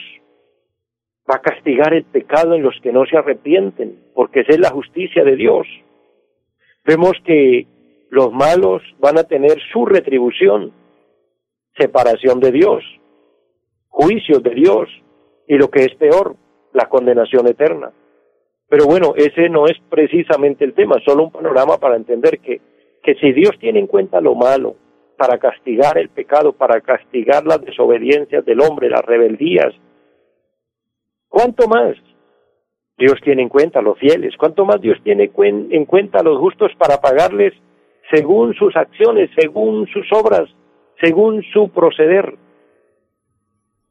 va 1.29 1.35
a 1.35 1.41
castigar 1.41 1.93
el 1.93 2.05
pecado 2.05 2.55
en 2.55 2.63
los 2.63 2.75
que 2.81 2.91
no 2.91 3.05
se 3.05 3.17
arrepienten, 3.17 3.99
porque 4.13 4.43
es 4.47 4.59
la 4.59 4.69
justicia 4.69 5.23
de 5.23 5.35
Dios. 5.35 5.67
Vemos 6.85 7.13
que 7.25 7.67
los 8.09 8.31
malos 8.31 8.81
van 8.99 9.17
a 9.19 9.23
tener 9.23 9.57
su 9.71 9.85
retribución, 9.85 10.71
separación 11.77 12.39
de 12.39 12.51
Dios 12.51 12.83
juicios 13.99 14.41
de 14.41 14.51
Dios 14.51 14.87
y 15.47 15.57
lo 15.57 15.69
que 15.69 15.83
es 15.83 15.95
peor, 15.95 16.35
la 16.73 16.87
condenación 16.87 17.47
eterna. 17.47 17.91
Pero 18.69 18.85
bueno, 18.85 19.13
ese 19.17 19.49
no 19.49 19.65
es 19.65 19.77
precisamente 19.89 20.63
el 20.63 20.73
tema, 20.73 20.97
solo 21.03 21.23
un 21.23 21.31
panorama 21.31 21.77
para 21.79 21.97
entender 21.97 22.39
que, 22.39 22.61
que 23.03 23.15
si 23.15 23.33
Dios 23.33 23.57
tiene 23.59 23.79
en 23.79 23.87
cuenta 23.87 24.21
lo 24.21 24.35
malo, 24.35 24.75
para 25.19 25.37
castigar 25.37 25.97
el 25.97 26.07
pecado, 26.07 26.53
para 26.53 26.79
castigar 26.79 27.45
las 27.45 27.61
desobediencias 27.61 28.45
del 28.45 28.61
hombre, 28.61 28.89
las 28.89 29.03
rebeldías, 29.05 29.75
¿cuánto 31.27 31.67
más 31.67 31.95
Dios 32.97 33.19
tiene 33.21 33.41
en 33.43 33.49
cuenta 33.49 33.79
a 33.79 33.81
los 33.81 33.99
fieles? 33.99 34.35
¿Cuánto 34.37 34.63
más 34.63 34.79
Dios 34.79 34.97
tiene 35.03 35.29
en 35.35 35.85
cuenta 35.85 36.19
a 36.19 36.23
los 36.23 36.37
justos 36.39 36.71
para 36.77 37.01
pagarles 37.01 37.53
según 38.09 38.53
sus 38.55 38.73
acciones, 38.77 39.29
según 39.37 39.87
sus 39.87 40.07
obras, 40.13 40.49
según 41.01 41.43
su 41.51 41.69
proceder? 41.69 42.37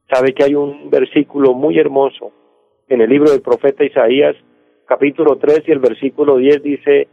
sabe 0.09 0.33
que 0.33 0.43
hay 0.43 0.55
un 0.55 0.89
versículo 0.89 1.53
muy 1.53 1.77
hermoso 1.77 2.31
en 2.87 3.01
el 3.01 3.09
libro 3.09 3.31
del 3.31 3.41
profeta 3.41 3.83
Isaías, 3.83 4.35
capítulo 4.87 5.37
3 5.37 5.63
y 5.67 5.71
el 5.71 5.79
versículo 5.79 6.37
10 6.37 6.63
dice, 6.63 7.07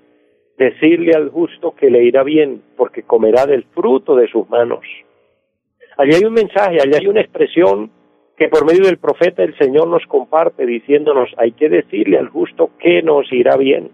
decirle 0.58 1.12
al 1.14 1.30
justo 1.30 1.74
que 1.74 1.90
le 1.90 2.04
irá 2.04 2.22
bien, 2.22 2.62
porque 2.76 3.02
comerá 3.02 3.46
del 3.46 3.64
fruto 3.74 4.16
de 4.16 4.28
sus 4.28 4.48
manos. 4.48 4.84
Allí 5.96 6.14
hay 6.14 6.24
un 6.24 6.34
mensaje, 6.34 6.78
allí 6.80 6.92
hay 6.94 7.06
una 7.06 7.20
expresión 7.20 7.90
que 8.36 8.48
por 8.48 8.66
medio 8.66 8.84
del 8.84 8.98
profeta 8.98 9.42
el 9.42 9.56
Señor 9.56 9.88
nos 9.88 10.04
comparte 10.06 10.66
diciéndonos, 10.66 11.30
hay 11.38 11.52
que 11.52 11.68
decirle 11.68 12.18
al 12.18 12.28
justo 12.28 12.70
que 12.78 13.02
nos 13.02 13.32
irá 13.32 13.56
bien. 13.56 13.90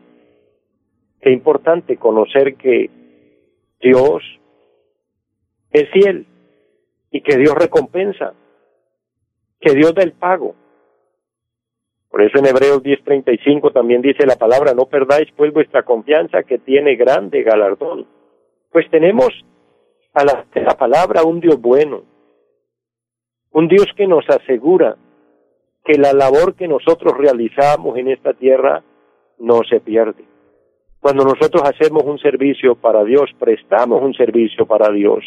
Qué 1.21 1.31
importante 1.31 1.97
conocer 1.97 2.57
que 2.57 2.91
Dios 3.81 4.23
es 5.71 5.89
fiel 5.91 6.27
y 7.11 7.21
que 7.21 7.37
Dios 7.37 7.55
recompensa 7.55 8.35
que 9.63 9.75
Dios 9.75 9.95
da 9.95 10.03
el 10.03 10.13
pago. 10.13 10.57
Por 12.13 12.21
eso 12.21 12.39
en 12.39 12.47
Hebreos 12.47 12.83
10:35 12.83 13.73
también 13.73 14.03
dice 14.03 14.27
la 14.27 14.37
palabra, 14.37 14.75
no 14.75 14.85
perdáis 14.85 15.33
pues 15.35 15.51
vuestra 15.51 15.83
confianza 15.83 16.43
que 16.43 16.59
tiene 16.59 16.95
grande 16.95 17.43
galardón. 17.43 18.07
Pues 18.71 18.89
tenemos 18.91 19.31
a 20.13 20.23
la, 20.23 20.45
la 20.55 20.77
palabra 20.77 21.23
un 21.23 21.41
Dios 21.41 21.59
bueno, 21.59 22.03
un 23.53 23.67
Dios 23.67 23.87
que 23.97 24.07
nos 24.07 24.29
asegura 24.29 24.97
que 25.85 25.95
la 25.95 26.13
labor 26.13 26.55
que 26.55 26.69
nosotros 26.69 27.17
realizamos 27.17 27.97
en 27.97 28.09
esta 28.09 28.35
tierra 28.35 28.83
no 29.39 29.63
se 29.69 29.81
pierde. 29.81 30.25
Cuando 31.01 31.25
nosotros 31.25 31.63
hacemos 31.65 32.05
un 32.05 32.19
servicio 32.19 32.75
para 32.75 33.05
Dios, 33.05 33.31
prestamos 33.39 34.03
un 34.03 34.13
servicio 34.13 34.67
para 34.67 34.93
Dios. 34.93 35.25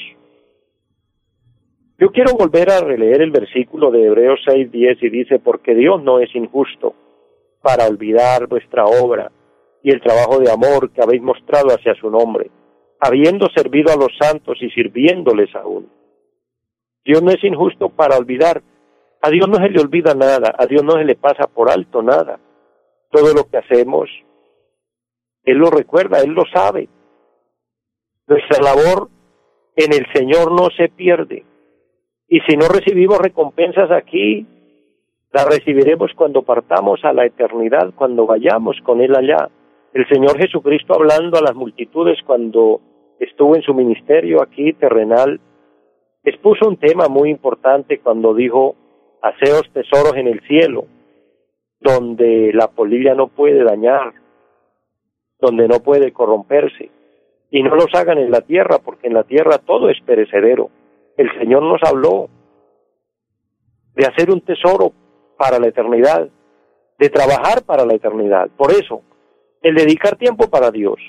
Yo 1.97 2.11
quiero 2.11 2.33
volver 2.33 2.69
a 2.69 2.81
releer 2.81 3.21
el 3.21 3.31
versículo 3.31 3.89
de 3.89 4.05
Hebreos 4.05 4.41
6:10 4.45 4.97
y 5.01 5.09
dice, 5.09 5.39
porque 5.39 5.73
Dios 5.73 6.03
no 6.03 6.19
es 6.19 6.33
injusto 6.35 6.93
para 7.61 7.87
olvidar 7.87 8.47
vuestra 8.47 8.85
obra 8.85 9.31
y 9.81 9.91
el 9.91 10.01
trabajo 10.01 10.39
de 10.39 10.51
amor 10.51 10.91
que 10.91 11.01
habéis 11.01 11.21
mostrado 11.21 11.69
hacia 11.69 11.95
su 11.95 12.09
nombre, 12.09 12.51
habiendo 12.99 13.47
servido 13.55 13.93
a 13.93 13.95
los 13.95 14.11
santos 14.19 14.57
y 14.61 14.69
sirviéndoles 14.71 15.55
aún. 15.55 15.89
Dios 17.05 17.21
no 17.21 17.31
es 17.31 17.43
injusto 17.43 17.89
para 17.89 18.17
olvidar. 18.17 18.61
A 19.21 19.29
Dios 19.29 19.47
no 19.47 19.55
se 19.55 19.69
le 19.69 19.79
olvida 19.79 20.13
nada, 20.13 20.53
a 20.57 20.65
Dios 20.65 20.83
no 20.83 20.93
se 20.93 21.05
le 21.05 21.15
pasa 21.15 21.47
por 21.47 21.71
alto 21.71 22.01
nada. 22.01 22.39
Todo 23.09 23.33
lo 23.33 23.47
que 23.49 23.57
hacemos, 23.57 24.09
Él 25.43 25.57
lo 25.57 25.69
recuerda, 25.69 26.19
Él 26.19 26.31
lo 26.31 26.43
sabe. 26.53 26.89
Nuestra 28.27 28.61
labor 28.61 29.09
en 29.75 29.93
el 29.93 30.05
Señor 30.13 30.51
no 30.51 30.69
se 30.75 30.89
pierde. 30.89 31.45
Y 32.27 32.39
si 32.41 32.57
no 32.57 32.67
recibimos 32.67 33.19
recompensas 33.19 33.91
aquí, 33.91 34.45
las 35.31 35.45
recibiremos 35.45 36.11
cuando 36.15 36.41
partamos 36.41 37.03
a 37.03 37.13
la 37.13 37.25
eternidad, 37.25 37.93
cuando 37.95 38.25
vayamos 38.25 38.77
con 38.83 39.01
Él 39.01 39.15
allá. 39.15 39.49
El 39.93 40.07
Señor 40.07 40.37
Jesucristo 40.39 40.95
hablando 40.95 41.37
a 41.37 41.41
las 41.41 41.55
multitudes 41.55 42.17
cuando 42.25 42.81
estuvo 43.19 43.55
en 43.55 43.61
su 43.61 43.73
ministerio 43.73 44.41
aquí 44.41 44.73
terrenal, 44.73 45.39
expuso 46.23 46.67
un 46.67 46.77
tema 46.77 47.07
muy 47.07 47.29
importante 47.29 47.99
cuando 47.99 48.33
dijo, 48.33 48.75
haceos 49.21 49.69
tesoros 49.71 50.15
en 50.15 50.27
el 50.27 50.41
cielo, 50.47 50.85
donde 51.79 52.51
la 52.53 52.67
polilla 52.67 53.13
no 53.13 53.27
puede 53.27 53.63
dañar, 53.63 54.13
donde 55.39 55.67
no 55.67 55.79
puede 55.81 56.11
corromperse, 56.11 56.89
y 57.51 57.61
no 57.61 57.75
los 57.75 57.93
hagan 57.93 58.17
en 58.17 58.31
la 58.31 58.41
tierra, 58.41 58.79
porque 58.83 59.07
en 59.07 59.13
la 59.13 59.23
tierra 59.23 59.59
todo 59.59 59.89
es 59.89 60.01
perecedero 60.01 60.69
el 61.17 61.31
Señor 61.39 61.63
nos 61.63 61.81
habló 61.83 62.29
de 63.95 64.05
hacer 64.05 64.29
un 64.29 64.41
tesoro 64.41 64.91
para 65.37 65.59
la 65.59 65.67
eternidad, 65.67 66.29
de 66.97 67.09
trabajar 67.09 67.63
para 67.63 67.85
la 67.85 67.95
eternidad. 67.95 68.49
Por 68.57 68.71
eso, 68.71 69.01
el 69.61 69.75
dedicar 69.75 70.17
tiempo 70.17 70.49
para 70.49 70.71
Dios, 70.71 70.99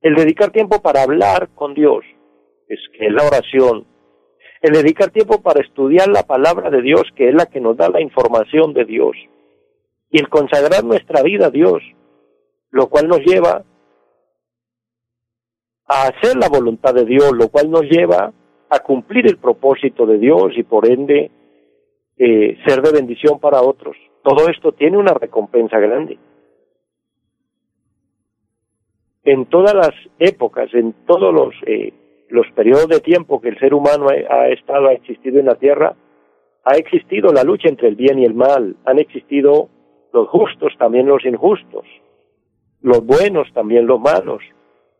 el 0.00 0.14
dedicar 0.14 0.50
tiempo 0.50 0.80
para 0.80 1.02
hablar 1.02 1.48
con 1.54 1.74
Dios, 1.74 2.04
es 2.68 2.80
que 2.92 3.06
es 3.06 3.12
la 3.12 3.24
oración, 3.24 3.86
el 4.60 4.72
dedicar 4.72 5.10
tiempo 5.10 5.40
para 5.40 5.62
estudiar 5.62 6.08
la 6.08 6.24
palabra 6.24 6.70
de 6.70 6.82
Dios, 6.82 7.02
que 7.14 7.28
es 7.28 7.34
la 7.34 7.46
que 7.46 7.60
nos 7.60 7.76
da 7.76 7.88
la 7.88 8.00
información 8.00 8.74
de 8.74 8.84
Dios, 8.84 9.16
y 10.10 10.20
el 10.20 10.28
consagrar 10.28 10.84
nuestra 10.84 11.22
vida 11.22 11.46
a 11.46 11.50
Dios, 11.50 11.82
lo 12.70 12.88
cual 12.88 13.08
nos 13.08 13.20
lleva 13.20 13.64
a 15.86 16.02
hacer 16.02 16.36
la 16.36 16.48
voluntad 16.48 16.94
de 16.94 17.04
Dios, 17.04 17.32
lo 17.32 17.48
cual 17.48 17.70
nos 17.70 17.82
lleva 17.82 18.32
a 18.70 18.80
cumplir 18.80 19.26
el 19.26 19.38
propósito 19.38 20.06
de 20.06 20.18
Dios 20.18 20.52
y 20.56 20.62
por 20.62 20.88
ende 20.90 21.30
eh, 22.16 22.58
ser 22.66 22.82
de 22.82 22.92
bendición 22.92 23.38
para 23.38 23.62
otros. 23.62 23.96
Todo 24.22 24.48
esto 24.48 24.72
tiene 24.72 24.98
una 24.98 25.14
recompensa 25.14 25.78
grande. 25.78 26.18
en 29.30 29.44
todas 29.44 29.74
las 29.74 29.92
épocas, 30.18 30.72
en 30.72 30.94
todos 31.06 31.34
los, 31.34 31.54
eh, 31.66 31.92
los 32.30 32.46
periodos 32.52 32.88
de 32.88 33.00
tiempo 33.00 33.42
que 33.42 33.50
el 33.50 33.58
ser 33.58 33.74
humano 33.74 34.06
ha, 34.08 34.48
estado, 34.48 34.88
ha 34.88 34.94
existido 34.94 35.38
en 35.38 35.44
la 35.44 35.56
tierra, 35.56 35.94
ha 36.64 36.76
existido 36.78 37.30
la 37.30 37.44
lucha 37.44 37.68
entre 37.68 37.88
el 37.88 37.94
bien 37.94 38.18
y 38.18 38.24
el 38.24 38.32
mal, 38.32 38.76
han 38.86 38.98
existido 38.98 39.68
los 40.14 40.28
justos, 40.28 40.72
también 40.78 41.06
los 41.06 41.26
injustos, 41.26 41.84
los 42.80 43.04
buenos, 43.04 43.52
también 43.52 43.86
los 43.86 44.00
malos, 44.00 44.42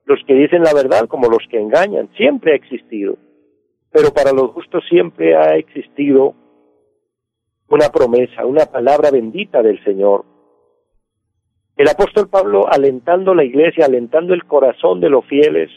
los 0.04 0.22
que 0.26 0.34
dicen 0.34 0.62
la 0.62 0.74
verdad 0.74 1.08
como 1.08 1.28
los 1.28 1.46
que 1.50 1.58
engañan, 1.58 2.10
siempre 2.14 2.52
ha 2.52 2.56
existido. 2.56 3.16
Pero 3.90 4.12
para 4.12 4.32
los 4.32 4.50
justos 4.50 4.84
siempre 4.88 5.36
ha 5.36 5.56
existido 5.56 6.34
una 7.68 7.88
promesa, 7.90 8.46
una 8.46 8.66
palabra 8.66 9.10
bendita 9.10 9.62
del 9.62 9.82
Señor. 9.84 10.24
El 11.76 11.88
apóstol 11.88 12.28
Pablo, 12.28 12.66
alentando 12.68 13.34
la 13.34 13.44
iglesia, 13.44 13.86
alentando 13.86 14.34
el 14.34 14.44
corazón 14.44 15.00
de 15.00 15.10
los 15.10 15.24
fieles, 15.26 15.70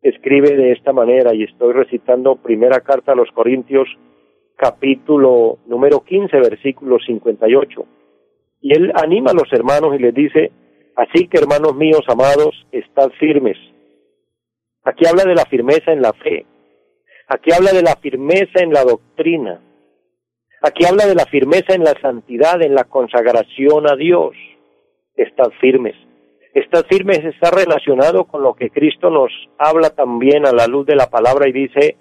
escribe 0.00 0.54
de 0.54 0.72
esta 0.72 0.92
manera, 0.92 1.34
y 1.34 1.42
estoy 1.42 1.72
recitando 1.72 2.36
primera 2.36 2.80
carta 2.80 3.12
a 3.12 3.16
los 3.16 3.30
Corintios, 3.32 3.88
capítulo 4.56 5.58
número 5.66 6.04
15, 6.04 6.36
versículo 6.38 6.98
58. 7.04 7.84
Y 8.60 8.74
él 8.74 8.92
anima 8.94 9.32
a 9.32 9.34
los 9.34 9.52
hermanos 9.52 9.94
y 9.96 9.98
les 9.98 10.14
dice, 10.14 10.52
así 10.94 11.26
que 11.26 11.38
hermanos 11.38 11.74
míos 11.74 12.04
amados, 12.06 12.66
estad 12.70 13.10
firmes. 13.18 13.56
Aquí 14.84 15.06
habla 15.06 15.24
de 15.24 15.34
la 15.34 15.46
firmeza 15.46 15.90
en 15.92 16.02
la 16.02 16.12
fe, 16.12 16.46
aquí 17.28 17.52
habla 17.52 17.72
de 17.72 17.82
la 17.82 17.96
firmeza 17.96 18.60
en 18.60 18.72
la 18.72 18.84
doctrina, 18.84 19.60
aquí 20.62 20.84
habla 20.84 21.06
de 21.06 21.14
la 21.14 21.26
firmeza 21.26 21.74
en 21.74 21.84
la 21.84 21.94
santidad, 22.00 22.62
en 22.62 22.74
la 22.74 22.84
consagración 22.84 23.90
a 23.90 23.96
Dios. 23.96 24.34
Estad 25.16 25.50
firmes. 25.60 25.94
Estad 26.54 26.86
firmes 26.86 27.18
está 27.24 27.50
relacionado 27.50 28.24
con 28.24 28.42
lo 28.42 28.54
que 28.54 28.70
Cristo 28.70 29.10
nos 29.10 29.32
habla 29.58 29.90
también 29.90 30.46
a 30.46 30.52
la 30.52 30.66
luz 30.66 30.86
de 30.86 30.94
la 30.94 31.10
palabra 31.10 31.48
y 31.48 31.52
dice, 31.52 31.96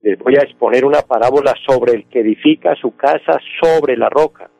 les 0.00 0.18
voy 0.18 0.36
a 0.36 0.42
exponer 0.42 0.84
una 0.84 1.02
parábola 1.02 1.54
sobre 1.66 1.94
el 1.94 2.08
que 2.08 2.20
edifica 2.20 2.76
su 2.76 2.94
casa 2.96 3.40
sobre 3.60 3.96
la 3.96 4.08
roca. 4.08 4.50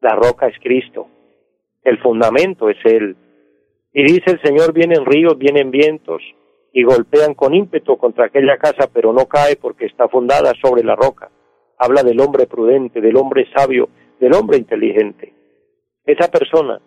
La 0.00 0.16
roca 0.16 0.48
es 0.48 0.58
Cristo. 0.58 1.08
El 1.84 1.98
fundamento 1.98 2.68
es 2.68 2.78
Él. 2.84 3.16
Y 3.92 4.02
dice 4.02 4.32
el 4.32 4.42
Señor, 4.42 4.72
vienen 4.72 5.04
ríos, 5.04 5.38
vienen 5.38 5.70
vientos 5.70 6.22
y 6.72 6.82
golpean 6.84 7.34
con 7.34 7.54
ímpetu 7.54 7.96
contra 7.96 8.26
aquella 8.26 8.56
casa, 8.56 8.88
pero 8.92 9.12
no 9.12 9.26
cae 9.26 9.56
porque 9.56 9.86
está 9.86 10.08
fundada 10.08 10.52
sobre 10.60 10.82
la 10.82 10.96
roca. 10.96 11.30
Habla 11.78 12.02
del 12.02 12.20
hombre 12.20 12.46
prudente, 12.46 13.00
del 13.00 13.16
hombre 13.16 13.46
sabio, 13.54 13.88
del 14.18 14.34
hombre 14.34 14.56
inteligente. 14.58 15.32
Esa 16.06 16.28
persona 16.28 16.80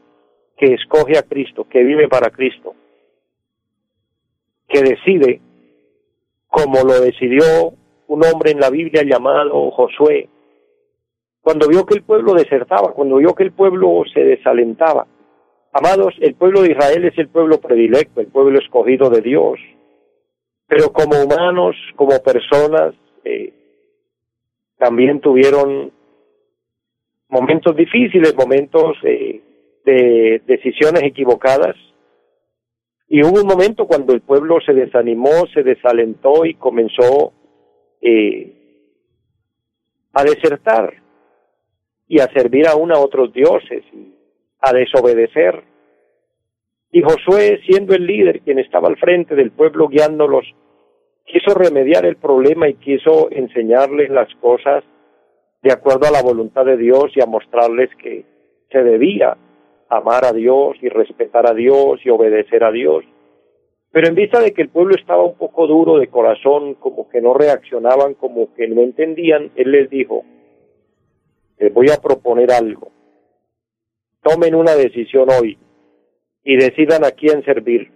que 0.58 0.74
escoge 0.74 1.18
a 1.18 1.24
Cristo, 1.24 1.68
que 1.70 1.84
vive 1.84 2.08
para 2.08 2.30
Cristo, 2.30 2.74
que 4.68 4.82
decide 4.82 5.42
como 6.48 6.84
lo 6.84 7.02
decidió 7.02 7.74
un 8.08 8.26
hombre 8.26 8.52
en 8.52 8.60
la 8.60 8.70
Biblia 8.70 9.04
llamado 9.04 9.72
Josué, 9.72 10.30
cuando 11.42 11.68
vio 11.68 11.86
que 11.86 11.96
el 11.96 12.04
pueblo 12.04 12.34
desertaba, 12.34 12.94
cuando 12.94 13.18
vio 13.18 13.36
que 13.36 13.44
el 13.44 13.52
pueblo 13.52 14.04
se 14.12 14.22
desalentaba. 14.22 15.06
Amados, 15.78 16.14
el 16.22 16.36
pueblo 16.36 16.62
de 16.62 16.72
Israel 16.72 17.04
es 17.04 17.18
el 17.18 17.28
pueblo 17.28 17.60
predilecto, 17.60 18.22
el 18.22 18.28
pueblo 18.28 18.60
escogido 18.60 19.10
de 19.10 19.20
Dios, 19.20 19.60
pero 20.68 20.94
como 20.94 21.22
humanos, 21.22 21.76
como 21.98 22.18
personas, 22.24 22.96
eh, 23.26 23.52
también 24.78 25.20
tuvieron 25.20 25.92
momentos 27.28 27.76
difíciles, 27.76 28.34
momentos 28.38 28.96
eh, 29.04 29.42
de 29.84 30.42
decisiones 30.48 31.04
equivocadas, 31.04 31.76
y 33.10 33.22
hubo 33.26 33.42
un 33.42 33.48
momento 33.48 33.86
cuando 33.86 34.14
el 34.14 34.22
pueblo 34.22 34.60
se 34.66 34.72
desanimó, 34.72 35.46
se 35.54 35.62
desalentó 35.62 36.46
y 36.46 36.54
comenzó 36.54 37.34
eh, 38.00 38.54
a 40.14 40.24
desertar 40.24 40.94
y 42.08 42.22
a 42.22 42.32
servir 42.32 42.66
aún 42.66 42.94
a 42.94 42.98
otros 42.98 43.34
dioses, 43.34 43.84
a 44.66 44.74
desobedecer. 44.74 45.64
Y 46.92 47.02
Josué, 47.02 47.60
siendo 47.66 47.94
el 47.94 48.06
líder, 48.06 48.42
quien 48.42 48.58
estaba 48.58 48.88
al 48.88 48.98
frente 48.98 49.36
del 49.36 49.52
pueblo 49.52 49.88
guiándolos, 49.88 50.46
quiso 51.26 51.54
remediar 51.54 52.06
el 52.06 52.16
problema 52.16 52.68
y 52.68 52.76
quiso 52.76 53.30
enseñarles 53.32 54.10
las 54.10 54.34
cosas 54.36 54.84
de 55.62 55.72
acuerdo 55.72 56.08
a 56.08 56.12
la 56.12 56.22
voluntad 56.22 56.66
de 56.66 56.78
Dios 56.78 57.12
y 57.16 57.22
a 57.22 57.26
mostrarles 57.26 57.90
que 58.02 58.24
se 58.72 58.84
debía 58.84 59.38
amar 59.90 60.26
a 60.26 60.34
Dios 60.34 60.78
y 60.82 60.90
respetar 60.90 61.50
a 61.50 61.54
Dios 61.54 62.00
y 62.04 62.10
obedecer 62.10 62.64
a 62.64 62.72
Dios. 62.72 63.06
Pero 63.92 64.08
en 64.08 64.16
vista 64.16 64.42
de 64.42 64.52
que 64.52 64.62
el 64.62 64.70
pueblo 64.70 64.96
estaba 64.96 65.24
un 65.24 65.38
poco 65.38 65.68
duro 65.68 65.98
de 65.98 66.08
corazón, 66.08 66.74
como 66.76 67.08
que 67.08 67.22
no 67.22 67.34
reaccionaban, 67.34 68.16
como 68.16 68.54
que 68.54 68.68
no 68.68 68.82
entendían, 68.82 69.52
él 69.56 69.72
les 69.72 69.90
dijo, 69.90 70.24
les 71.58 71.74
voy 71.74 71.88
a 71.90 72.02
proponer 72.02 72.52
algo. 72.52 72.95
Tomen 74.26 74.56
una 74.56 74.76
decisión 74.76 75.28
hoy 75.30 75.56
y 76.44 76.58
decidan 76.58 77.06
a 77.06 77.12
quién 77.12 77.46
servir. 77.46 77.92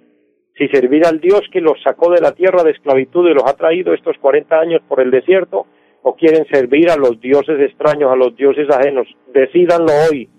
Si 0.56 0.68
servir 0.68 1.08
al 1.08 1.20
Dios 1.20 1.42
que 1.52 1.60
los 1.60 1.82
sacó 1.84 2.12
de 2.12 2.22
la 2.22 2.34
tierra 2.34 2.64
de 2.64 2.72
esclavitud 2.72 3.28
y 3.28 3.34
los 3.34 3.46
ha 3.48 3.58
traído 3.58 3.96
estos 3.96 4.16
40 4.20 4.60
años 4.60 4.82
por 4.88 5.02
el 5.02 5.10
desierto, 5.10 5.66
o 6.04 6.16
quieren 6.16 6.46
servir 6.52 6.92
a 6.92 6.98
los 6.98 7.20
dioses 7.20 7.60
extraños, 7.60 8.12
a 8.12 8.16
los 8.16 8.36
dioses 8.36 8.70
ajenos. 8.70 9.08
Decídanlo 9.34 9.92
hoy 10.10 10.30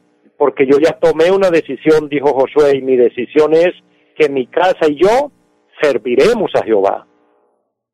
porque 0.41 0.65
yo 0.65 0.79
ya 0.79 0.99
tomé 0.99 1.31
una 1.31 1.51
decisión, 1.51 2.09
dijo 2.09 2.29
Josué, 2.29 2.79
y 2.79 2.81
mi 2.81 2.97
decisión 2.97 3.53
es 3.53 3.73
que 4.17 4.31
mi 4.31 4.47
casa 4.47 4.89
y 4.89 4.95
yo 4.95 5.31
serviremos 5.83 6.51
a 6.55 6.65
Jehová. 6.65 7.07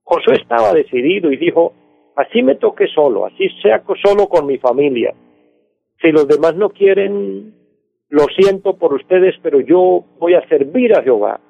Josué 0.04 0.36
estaba 0.40 0.72
decidido 0.72 1.32
y 1.32 1.38
dijo, 1.38 1.72
así 2.14 2.44
me 2.44 2.54
toque 2.54 2.86
solo, 2.94 3.26
así 3.26 3.48
sea 3.62 3.82
solo 4.00 4.28
con 4.28 4.46
mi 4.46 4.58
familia. 4.58 5.12
Si 6.00 6.12
los 6.12 6.28
demás 6.28 6.54
no 6.54 6.70
quieren, 6.70 7.52
lo 8.08 8.26
siento 8.36 8.76
por 8.76 8.94
ustedes, 8.94 9.34
pero 9.42 9.60
yo 9.60 10.04
voy 10.18 10.34
a 10.34 10.46
servir 10.48 10.94
a 10.94 11.02
Jehová. 11.02 11.40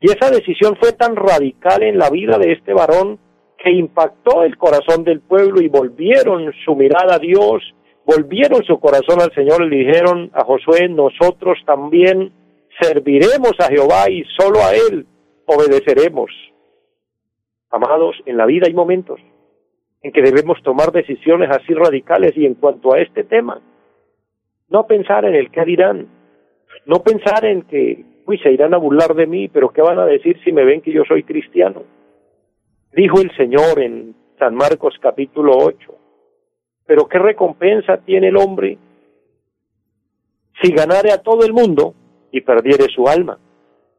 Y 0.00 0.10
esa 0.10 0.30
decisión 0.30 0.76
fue 0.76 0.92
tan 0.92 1.16
radical 1.16 1.82
en 1.82 1.98
la 1.98 2.10
vida 2.10 2.38
de 2.38 2.52
este 2.52 2.74
varón 2.74 3.18
que 3.58 3.70
impactó 3.70 4.42
el 4.42 4.56
corazón 4.58 5.04
del 5.04 5.20
pueblo 5.20 5.60
y 5.60 5.68
volvieron 5.68 6.52
su 6.64 6.74
mirada 6.74 7.14
a 7.14 7.18
Dios 7.18 7.62
volvieron 8.04 8.62
su 8.64 8.78
corazón 8.80 9.20
al 9.20 9.32
Señor 9.34 9.62
y 9.62 9.70
le 9.70 9.76
dijeron 9.84 10.30
a 10.34 10.44
Josué, 10.44 10.88
nosotros 10.88 11.58
también 11.64 12.32
serviremos 12.80 13.52
a 13.58 13.68
Jehová 13.68 14.10
y 14.10 14.24
solo 14.36 14.60
a 14.60 14.74
Él 14.74 15.06
obedeceremos. 15.46 16.30
Amados, 17.70 18.16
en 18.26 18.36
la 18.36 18.46
vida 18.46 18.66
hay 18.66 18.74
momentos 18.74 19.20
en 20.02 20.12
que 20.12 20.22
debemos 20.22 20.60
tomar 20.62 20.90
decisiones 20.90 21.48
así 21.50 21.74
radicales 21.74 22.36
y 22.36 22.44
en 22.44 22.54
cuanto 22.54 22.92
a 22.92 23.00
este 23.00 23.24
tema, 23.24 23.60
no 24.72 24.86
pensar 24.86 25.26
en 25.26 25.34
el 25.34 25.50
qué 25.50 25.66
dirán, 25.66 26.08
no 26.86 27.02
pensar 27.02 27.44
en 27.44 27.62
que, 27.62 28.02
uy, 28.26 28.38
se 28.38 28.50
irán 28.50 28.72
a 28.72 28.78
burlar 28.78 29.14
de 29.14 29.26
mí, 29.26 29.48
pero 29.48 29.68
qué 29.68 29.82
van 29.82 29.98
a 29.98 30.06
decir 30.06 30.40
si 30.42 30.50
me 30.50 30.64
ven 30.64 30.80
que 30.80 30.92
yo 30.92 31.02
soy 31.06 31.24
cristiano. 31.24 31.82
Dijo 32.94 33.20
el 33.20 33.30
Señor 33.36 33.78
en 33.80 34.16
San 34.38 34.54
Marcos 34.54 34.94
capítulo 34.98 35.52
8, 35.58 35.94
pero 36.86 37.06
¿qué 37.06 37.18
recompensa 37.18 37.98
tiene 37.98 38.28
el 38.28 38.36
hombre 38.38 38.78
si 40.62 40.72
ganare 40.72 41.12
a 41.12 41.22
todo 41.22 41.44
el 41.44 41.52
mundo 41.52 41.94
y 42.30 42.40
perdiere 42.40 42.86
su 42.94 43.06
alma? 43.06 43.38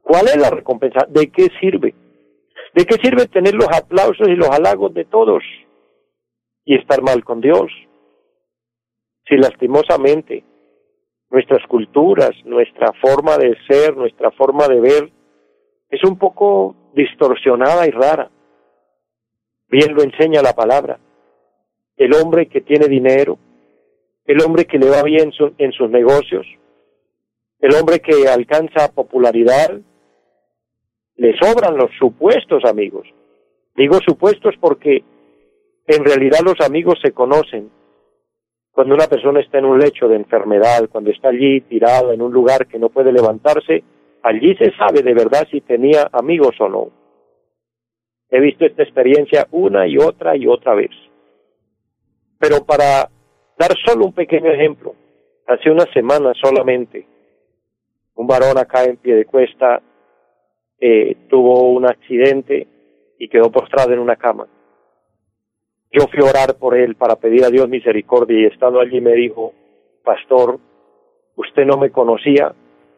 ¿Cuál 0.01 0.25
es 0.25 0.37
la 0.37 0.49
recompensa? 0.49 1.05
¿De 1.07 1.27
qué 1.31 1.49
sirve? 1.59 1.93
¿De 2.73 2.85
qué 2.85 2.95
sirve 2.95 3.27
tener 3.27 3.53
los 3.53 3.67
aplausos 3.67 4.27
y 4.27 4.35
los 4.35 4.49
halagos 4.49 4.91
de 4.95 5.05
todos 5.05 5.43
y 6.65 6.75
estar 6.75 7.03
mal 7.03 7.23
con 7.23 7.41
Dios? 7.41 7.71
Si 9.27 9.37
lastimosamente 9.37 10.43
nuestras 11.33 11.67
culturas, 11.67 12.31
nuestra 12.45 12.93
forma 13.01 13.37
de 13.37 13.57
ser, 13.67 13.97
nuestra 13.97 14.31
forma 14.31 14.69
de 14.69 14.79
ver 14.79 15.11
es 15.89 16.01
un 16.05 16.17
poco 16.17 16.75
distorsionada 16.93 17.85
y 17.85 17.91
rara. 17.91 18.31
Bien 19.67 19.93
lo 19.93 20.01
enseña 20.03 20.41
la 20.41 20.53
palabra 20.53 20.99
el 21.97 22.13
hombre 22.13 22.47
que 22.47 22.61
tiene 22.61 22.87
dinero, 22.87 23.37
el 24.25 24.41
hombre 24.41 24.65
que 24.65 24.77
le 24.77 24.89
va 24.89 25.03
bien 25.03 25.31
en 25.57 25.71
sus 25.71 25.89
negocios, 25.89 26.45
el 27.59 27.75
hombre 27.75 27.99
que 27.99 28.27
alcanza 28.27 28.91
popularidad, 28.91 29.79
le 31.15 31.37
sobran 31.37 31.77
los 31.77 31.91
supuestos 31.99 32.63
amigos. 32.65 33.07
Digo 33.75 33.99
supuestos 34.05 34.55
porque 34.59 35.03
en 35.87 36.03
realidad 36.03 36.39
los 36.43 36.59
amigos 36.61 36.99
se 37.03 37.11
conocen. 37.11 37.69
Cuando 38.73 38.95
una 38.95 39.05
persona 39.05 39.39
está 39.39 39.59
en 39.59 39.65
un 39.65 39.77
lecho 39.77 40.07
de 40.07 40.15
enfermedad, 40.15 40.89
cuando 40.91 41.11
está 41.11 41.29
allí 41.29 41.61
tirado 41.61 42.11
en 42.11 42.23
un 42.23 42.33
lugar 42.33 42.65
que 42.65 42.79
no 42.79 42.89
puede 42.89 43.11
levantarse, 43.11 43.83
allí 44.23 44.55
se 44.55 44.75
sabe 44.75 45.03
de 45.03 45.13
verdad 45.13 45.47
si 45.51 45.61
tenía 45.61 46.09
amigos 46.11 46.55
o 46.59 46.67
no. 46.67 46.89
He 48.31 48.39
visto 48.39 48.65
esta 48.65 48.81
experiencia 48.81 49.47
una 49.51 49.85
y 49.85 49.99
otra 49.99 50.35
y 50.35 50.47
otra 50.47 50.73
vez. 50.73 50.89
Pero 52.39 52.65
para 52.65 53.07
dar 53.59 53.77
solo 53.85 54.05
un 54.05 54.13
pequeño 54.13 54.49
ejemplo, 54.51 54.95
hace 55.47 55.69
una 55.69 55.85
semana 55.93 56.33
solamente, 56.41 57.05
Un 58.15 58.27
varón 58.27 58.57
acá 58.57 58.83
en 58.83 58.97
pie 58.97 59.15
de 59.15 59.25
cuesta 59.25 59.81
eh, 60.79 61.15
tuvo 61.29 61.71
un 61.71 61.85
accidente 61.85 62.67
y 63.17 63.27
quedó 63.27 63.51
postrado 63.51 63.91
en 63.93 63.99
una 63.99 64.15
cama. 64.15 64.47
Yo 65.93 66.07
fui 66.07 66.25
a 66.25 66.29
orar 66.29 66.55
por 66.55 66.75
él 66.75 66.95
para 66.95 67.15
pedir 67.15 67.45
a 67.45 67.49
Dios 67.49 67.69
misericordia 67.69 68.39
y 68.39 68.45
estando 68.45 68.79
allí 68.79 68.99
me 68.99 69.13
dijo, 69.13 69.53
pastor, 70.03 70.59
usted 71.35 71.65
no 71.65 71.77
me 71.77 71.91
conocía 71.91 72.51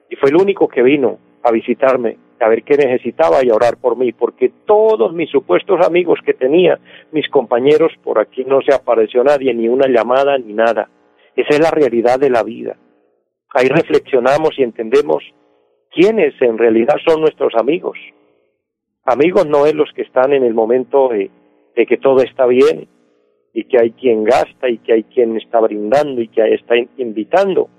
y 0.09 0.15
fue 0.15 0.29
el 0.29 0.37
único 0.37 0.69
que 0.69 0.81
vino 0.81 1.19
a 1.43 1.51
visitarme 1.51 2.17
a 2.39 2.49
ver 2.49 2.63
qué 2.63 2.77
necesitaba 2.77 3.43
y 3.43 3.49
a 3.49 3.55
orar 3.55 3.77
por 3.77 3.97
mí, 3.97 4.11
porque 4.11 4.51
todos 4.65 5.13
mis 5.13 5.29
supuestos 5.29 5.85
amigos 5.85 6.19
que 6.25 6.33
tenía, 6.33 6.79
mis 7.11 7.29
compañeros, 7.29 7.93
por 8.03 8.19
aquí 8.19 8.43
no 8.43 8.61
se 8.61 8.73
apareció 8.73 9.23
nadie, 9.23 9.53
ni 9.53 9.67
una 9.67 9.87
llamada, 9.87 10.37
ni 10.37 10.53
nada. 10.53 10.89
Esa 11.35 11.49
es 11.49 11.59
la 11.59 11.71
realidad 11.71 12.19
de 12.19 12.29
la 12.29 12.43
vida. 12.43 12.77
Ahí 13.49 13.67
reflexionamos 13.67 14.57
y 14.57 14.63
entendemos 14.63 15.23
quiénes 15.91 16.33
en 16.41 16.57
realidad 16.57 16.95
son 17.05 17.21
nuestros 17.21 17.53
amigos. 17.55 17.97
Amigos 19.05 19.45
no 19.45 19.65
es 19.65 19.73
los 19.73 19.91
que 19.93 20.01
están 20.01 20.33
en 20.33 20.43
el 20.43 20.53
momento 20.53 21.09
de 21.75 21.85
que 21.85 21.97
todo 21.97 22.21
está 22.21 22.45
bien 22.45 22.87
y 23.53 23.63
que 23.65 23.79
hay 23.79 23.91
quien 23.91 24.23
gasta 24.23 24.69
y 24.69 24.79
que 24.79 24.93
hay 24.93 25.03
quien 25.03 25.37
está 25.37 25.59
brindando 25.59 26.21
y 26.21 26.27
que 26.27 26.53
está 26.53 26.75
invitando. 26.97 27.69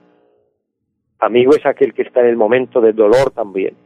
Amigo 1.18 1.52
es 1.54 1.64
aquel 1.64 1.94
que 1.94 2.02
está 2.02 2.20
en 2.20 2.26
el 2.26 2.36
momento 2.36 2.80
del 2.80 2.94
dolor 2.94 3.30
también 3.30 3.76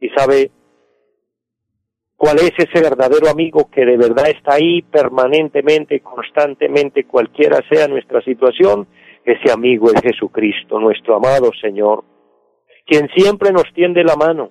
y 0.00 0.08
sabe 0.10 0.50
cuál 2.16 2.36
es 2.36 2.52
ese 2.56 2.80
verdadero 2.82 3.28
amigo 3.30 3.70
que 3.70 3.84
de 3.84 3.96
verdad 3.96 4.28
está 4.28 4.54
ahí 4.54 4.82
permanentemente, 4.82 6.00
constantemente, 6.00 7.04
cualquiera 7.04 7.60
sea 7.70 7.88
nuestra 7.88 8.22
situación, 8.22 8.86
ese 9.24 9.50
amigo 9.52 9.90
es 9.90 10.00
Jesucristo, 10.02 10.78
nuestro 10.78 11.16
amado 11.16 11.50
Señor, 11.60 12.04
quien 12.86 13.08
siempre 13.14 13.50
nos 13.50 13.64
tiende 13.74 14.04
la 14.04 14.16
mano, 14.16 14.50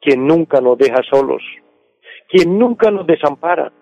quien 0.00 0.26
nunca 0.26 0.60
nos 0.60 0.76
deja 0.78 1.02
solos, 1.08 1.42
quien 2.28 2.58
nunca 2.58 2.90
nos 2.90 3.06
desampara. 3.06 3.72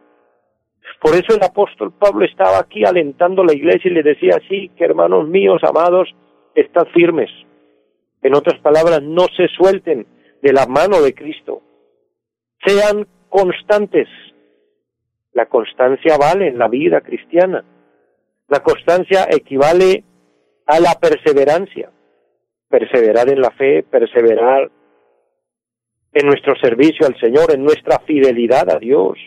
Por 1.00 1.14
eso 1.14 1.36
el 1.36 1.42
apóstol 1.42 1.92
Pablo 1.92 2.24
estaba 2.24 2.58
aquí 2.58 2.84
alentando 2.84 3.44
la 3.44 3.54
iglesia 3.54 3.90
y 3.90 3.94
le 3.94 4.02
decía 4.02 4.36
así, 4.36 4.70
que 4.76 4.84
hermanos 4.84 5.28
míos 5.28 5.60
amados, 5.62 6.08
estad 6.54 6.86
firmes. 6.94 7.30
En 8.22 8.34
otras 8.34 8.58
palabras, 8.60 9.02
no 9.02 9.26
se 9.36 9.48
suelten 9.48 10.06
de 10.40 10.52
la 10.52 10.66
mano 10.66 11.02
de 11.02 11.14
Cristo. 11.14 11.62
Sean 12.64 13.06
constantes. 13.28 14.08
La 15.32 15.46
constancia 15.46 16.16
vale 16.16 16.48
en 16.48 16.58
la 16.58 16.68
vida 16.68 17.00
cristiana. 17.02 17.64
La 18.48 18.60
constancia 18.60 19.26
equivale 19.30 20.04
a 20.66 20.80
la 20.80 20.94
perseverancia. 21.00 21.90
Perseverar 22.68 23.28
en 23.28 23.40
la 23.40 23.50
fe, 23.50 23.82
perseverar 23.82 24.70
en 26.14 26.26
nuestro 26.26 26.54
servicio 26.56 27.06
al 27.06 27.18
Señor, 27.18 27.52
en 27.52 27.64
nuestra 27.64 27.98
fidelidad 28.00 28.70
a 28.70 28.78
Dios, 28.78 29.18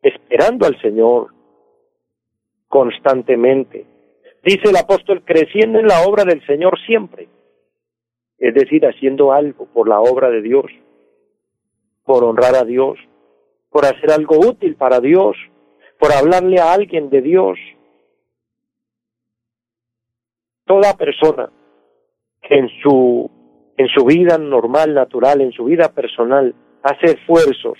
esperando 0.00 0.66
al 0.66 0.80
Señor 0.80 1.34
constantemente. 2.68 3.84
Dice 4.44 4.70
el 4.70 4.76
apóstol, 4.76 5.22
creciendo 5.24 5.80
en 5.80 5.88
la 5.88 6.02
obra 6.02 6.24
del 6.24 6.44
Señor 6.46 6.78
siempre, 6.86 7.28
es 8.38 8.54
decir, 8.54 8.86
haciendo 8.86 9.32
algo 9.32 9.66
por 9.66 9.88
la 9.88 10.00
obra 10.00 10.30
de 10.30 10.42
Dios, 10.42 10.66
por 12.04 12.24
honrar 12.24 12.54
a 12.54 12.64
Dios, 12.64 12.98
por 13.70 13.84
hacer 13.84 14.10
algo 14.12 14.38
útil 14.38 14.76
para 14.76 15.00
Dios, 15.00 15.36
por 15.98 16.12
hablarle 16.12 16.60
a 16.60 16.72
alguien 16.72 17.10
de 17.10 17.20
Dios. 17.20 17.58
Toda 20.66 20.96
persona 20.96 21.50
en 22.42 22.68
su 22.82 23.30
en 23.76 23.88
su 23.88 24.04
vida 24.04 24.38
normal, 24.38 24.94
natural, 24.94 25.40
en 25.40 25.52
su 25.52 25.64
vida 25.64 25.88
personal, 25.92 26.54
hace 26.82 27.06
esfuerzos 27.06 27.78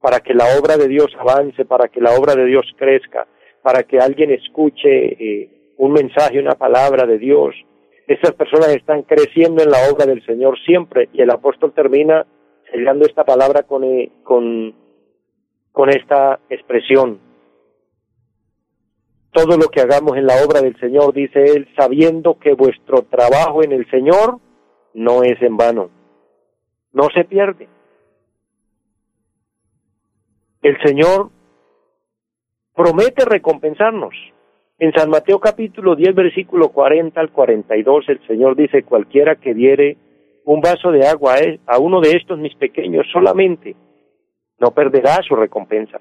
para 0.00 0.20
que 0.20 0.34
la 0.34 0.44
obra 0.58 0.76
de 0.76 0.88
Dios 0.88 1.10
avance, 1.18 1.64
para 1.64 1.88
que 1.88 2.00
la 2.00 2.12
obra 2.12 2.34
de 2.34 2.44
Dios 2.44 2.64
crezca, 2.76 3.26
para 3.62 3.82
que 3.82 3.98
alguien 3.98 4.30
escuche 4.30 4.88
eh, 4.88 5.74
un 5.76 5.92
mensaje, 5.92 6.38
una 6.38 6.54
palabra 6.54 7.06
de 7.06 7.18
Dios. 7.18 7.54
Estas 8.06 8.32
personas 8.32 8.68
están 8.68 9.02
creciendo 9.02 9.62
en 9.62 9.70
la 9.70 9.90
obra 9.92 10.06
del 10.06 10.24
Señor 10.24 10.58
siempre 10.64 11.08
y 11.12 11.20
el 11.20 11.30
apóstol 11.30 11.72
termina 11.74 12.26
sellando 12.70 13.04
esta 13.06 13.24
palabra 13.24 13.64
con, 13.64 13.84
eh, 13.84 14.10
con, 14.22 14.74
con 15.72 15.90
esta 15.90 16.40
expresión. 16.48 17.20
Todo 19.32 19.56
lo 19.56 19.68
que 19.68 19.80
hagamos 19.80 20.16
en 20.16 20.26
la 20.26 20.42
obra 20.44 20.62
del 20.62 20.78
Señor, 20.80 21.12
dice 21.12 21.44
él, 21.44 21.68
sabiendo 21.76 22.38
que 22.38 22.54
vuestro 22.54 23.02
trabajo 23.02 23.62
en 23.62 23.72
el 23.72 23.88
Señor 23.90 24.38
no 24.94 25.22
es 25.22 25.40
en 25.42 25.56
vano, 25.56 25.90
no 26.92 27.08
se 27.14 27.24
pierde. 27.24 27.68
El 30.62 30.76
Señor 30.82 31.30
promete 32.74 33.24
recompensarnos. 33.24 34.14
En 34.80 34.92
San 34.92 35.10
Mateo 35.10 35.40
capítulo 35.40 35.96
10 35.96 36.14
versículo 36.14 36.68
40 36.68 37.20
al 37.20 37.32
42 37.32 38.08
el 38.08 38.26
Señor 38.26 38.54
dice, 38.54 38.84
cualquiera 38.84 39.36
que 39.36 39.54
diere 39.54 39.96
un 40.44 40.60
vaso 40.60 40.90
de 40.90 41.06
agua 41.06 41.34
a 41.66 41.78
uno 41.78 42.00
de 42.00 42.12
estos 42.12 42.38
mis 42.38 42.54
pequeños 42.54 43.06
solamente, 43.12 43.76
no 44.58 44.70
perderá 44.70 45.20
su 45.26 45.36
recompensa. 45.36 46.00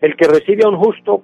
El 0.00 0.16
que 0.16 0.28
recibe 0.28 0.64
a 0.64 0.68
un 0.68 0.76
justo, 0.76 1.22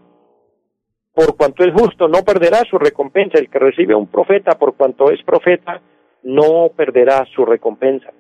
por 1.15 1.37
cuanto 1.37 1.63
es 1.65 1.73
justo, 1.73 2.09
no 2.09 2.23
perderá 2.25 2.63
su 2.69 2.79
recompensa. 2.79 3.39
El 3.39 3.49
que 3.49 3.59
recibe 3.59 3.95
a 3.95 3.99
un 3.99 4.07
profeta, 4.07 4.59
por 4.59 4.75
cuanto 4.75 5.11
es 5.11 5.23
profeta, 5.23 5.81
no 6.23 6.71
perderá 6.77 7.25
su 7.35 7.45
recompensa. 7.45 8.13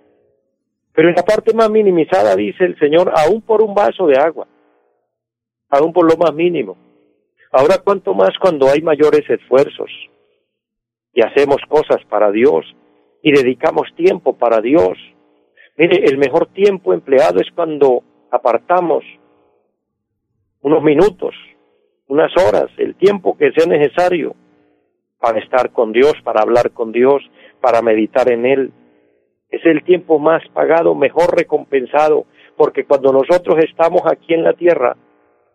Pero 0.93 1.09
en 1.09 1.15
la 1.15 1.23
parte 1.23 1.55
más 1.55 1.71
minimizada 1.71 2.37
dice 2.37 2.65
el 2.65 2.79
Señor, 2.79 3.13
aún 3.17 3.41
por 3.43 3.63
un 3.63 3.75
vaso 3.75 4.07
de 4.07 4.19
agua, 4.19 4.47
aún 5.71 5.93
por 5.93 6.11
lo 6.11 6.17
más 6.17 6.35
mínimo. 6.35 6.77
Ahora 7.51 7.79
cuanto 7.83 8.15
más 8.15 8.31
cuando 8.41 8.69
hay 8.69 8.81
mayores 8.83 9.29
esfuerzos 9.29 9.91
y 11.15 11.23
hacemos 11.23 11.59
cosas 11.69 12.05
para 12.09 12.31
Dios 12.31 12.65
y 13.23 13.33
dedicamos 13.33 13.89
tiempo 13.97 14.37
para 14.37 14.61
Dios. 14.61 14.99
Mire, 15.77 16.05
el 16.05 16.19
mejor 16.19 16.47
tiempo 16.49 16.93
empleado 16.93 17.41
es 17.41 17.51
cuando 17.55 18.03
apartamos 18.31 19.05
unos 20.61 20.83
minutos, 20.83 21.35
unas 22.09 22.31
horas, 22.37 22.71
el 22.77 22.95
tiempo 22.97 23.37
que 23.37 23.53
sea 23.53 23.67
necesario 23.67 24.35
para 25.23 25.39
estar 25.39 25.71
con 25.71 25.93
Dios, 25.93 26.15
para 26.25 26.43
hablar 26.43 26.73
con 26.73 26.91
Dios, 26.91 27.23
para 27.61 27.81
meditar 27.81 28.31
en 28.33 28.45
Él. 28.45 28.73
Es 29.51 29.65
el 29.65 29.85
tiempo 29.85 30.19
más 30.19 30.43
pagado, 30.53 30.97
mejor 30.97 31.37
recompensado, 31.37 32.27
porque 32.57 32.85
cuando 32.85 33.13
nosotros 33.13 33.59
estamos 33.65 34.03
aquí 34.05 34.35
en 34.35 34.43
la 34.43 34.55
tierra, 34.55 34.97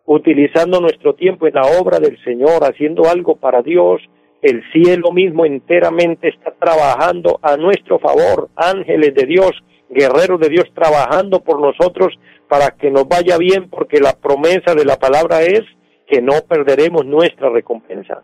utilizando 0.06 0.80
nuestro 0.80 1.16
tiempo 1.16 1.48
en 1.48 1.56
la 1.56 1.64
obra 1.82 2.00
del 2.00 2.18
Señor, 2.24 2.64
haciendo 2.64 3.10
algo 3.10 3.36
para 3.36 3.62
Dios, 3.62 4.02
el 4.42 4.64
cielo 4.72 5.12
mismo 5.12 5.46
enteramente 5.46 6.30
está 6.30 6.54
trabajando 6.58 7.38
a 7.42 7.58
nuestro 7.58 8.00
favor, 8.00 8.48
ángeles 8.56 9.14
de 9.16 9.26
Dios, 9.26 9.52
guerreros 9.90 10.40
de 10.40 10.48
Dios 10.48 10.72
trabajando 10.74 11.42
por 11.42 11.60
nosotros 11.60 12.18
para 12.48 12.72
que 12.72 12.90
nos 12.90 13.06
vaya 13.06 13.38
bien, 13.38 13.70
porque 13.70 14.00
la 14.00 14.14
promesa 14.14 14.74
de 14.76 14.86
la 14.86 14.96
palabra 14.96 15.42
es 15.42 15.64
que 16.08 16.22
no 16.22 16.36
perderemos 16.48 17.06
nuestra 17.06 17.50
recompensa. 17.50 18.24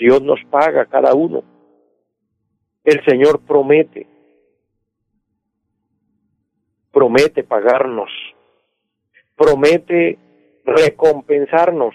Dios 0.00 0.22
nos 0.22 0.42
paga 0.50 0.86
cada 0.86 1.14
uno. 1.14 1.44
El 2.82 3.04
Señor 3.04 3.40
promete, 3.46 4.06
promete 6.90 7.44
pagarnos, 7.44 8.10
promete 9.36 10.18
recompensarnos. 10.64 11.94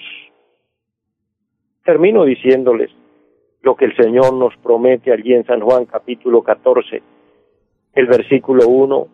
Termino 1.83 2.23
diciéndoles 2.23 2.91
lo 3.61 3.75
que 3.75 3.85
el 3.85 3.95
Señor 3.97 4.33
nos 4.33 4.55
promete 4.57 5.11
allí 5.11 5.33
en 5.33 5.45
San 5.45 5.61
Juan 5.61 5.85
capítulo 5.85 6.43
14, 6.43 7.01
el 7.95 8.05
versículo 8.05 8.67
1. 8.67 9.07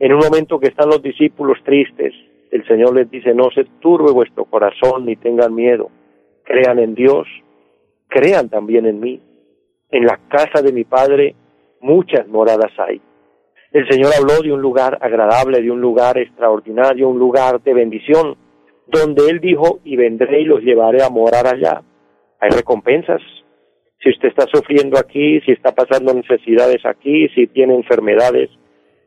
En 0.00 0.12
un 0.12 0.18
momento 0.18 0.58
que 0.58 0.66
están 0.68 0.88
los 0.88 1.00
discípulos 1.00 1.58
tristes, 1.64 2.12
el 2.50 2.66
Señor 2.66 2.96
les 2.96 3.08
dice, 3.08 3.32
no 3.34 3.50
se 3.54 3.64
turbe 3.80 4.10
vuestro 4.10 4.44
corazón 4.44 5.06
ni 5.06 5.14
tengan 5.14 5.54
miedo, 5.54 5.90
crean 6.42 6.80
en 6.80 6.96
Dios, 6.96 7.28
crean 8.12 8.48
también 8.48 8.86
en 8.86 9.00
mí. 9.00 9.20
En 9.90 10.04
la 10.04 10.18
casa 10.28 10.62
de 10.62 10.72
mi 10.72 10.84
Padre 10.84 11.34
muchas 11.80 12.26
moradas 12.28 12.72
hay. 12.78 13.00
El 13.72 13.88
Señor 13.88 14.12
habló 14.18 14.42
de 14.42 14.52
un 14.52 14.60
lugar 14.60 14.98
agradable, 15.00 15.62
de 15.62 15.70
un 15.70 15.80
lugar 15.80 16.18
extraordinario, 16.18 17.08
un 17.08 17.18
lugar 17.18 17.62
de 17.62 17.72
bendición, 17.72 18.36
donde 18.86 19.30
Él 19.30 19.40
dijo, 19.40 19.80
y 19.84 19.96
vendré 19.96 20.42
y 20.42 20.44
los 20.44 20.60
llevaré 20.60 21.02
a 21.02 21.08
morar 21.08 21.46
allá. 21.46 21.82
Hay 22.38 22.50
recompensas. 22.50 23.22
Si 24.02 24.10
usted 24.10 24.28
está 24.28 24.46
sufriendo 24.52 24.98
aquí, 24.98 25.40
si 25.40 25.52
está 25.52 25.72
pasando 25.72 26.12
necesidades 26.12 26.84
aquí, 26.84 27.28
si 27.34 27.46
tiene 27.46 27.74
enfermedades, 27.74 28.50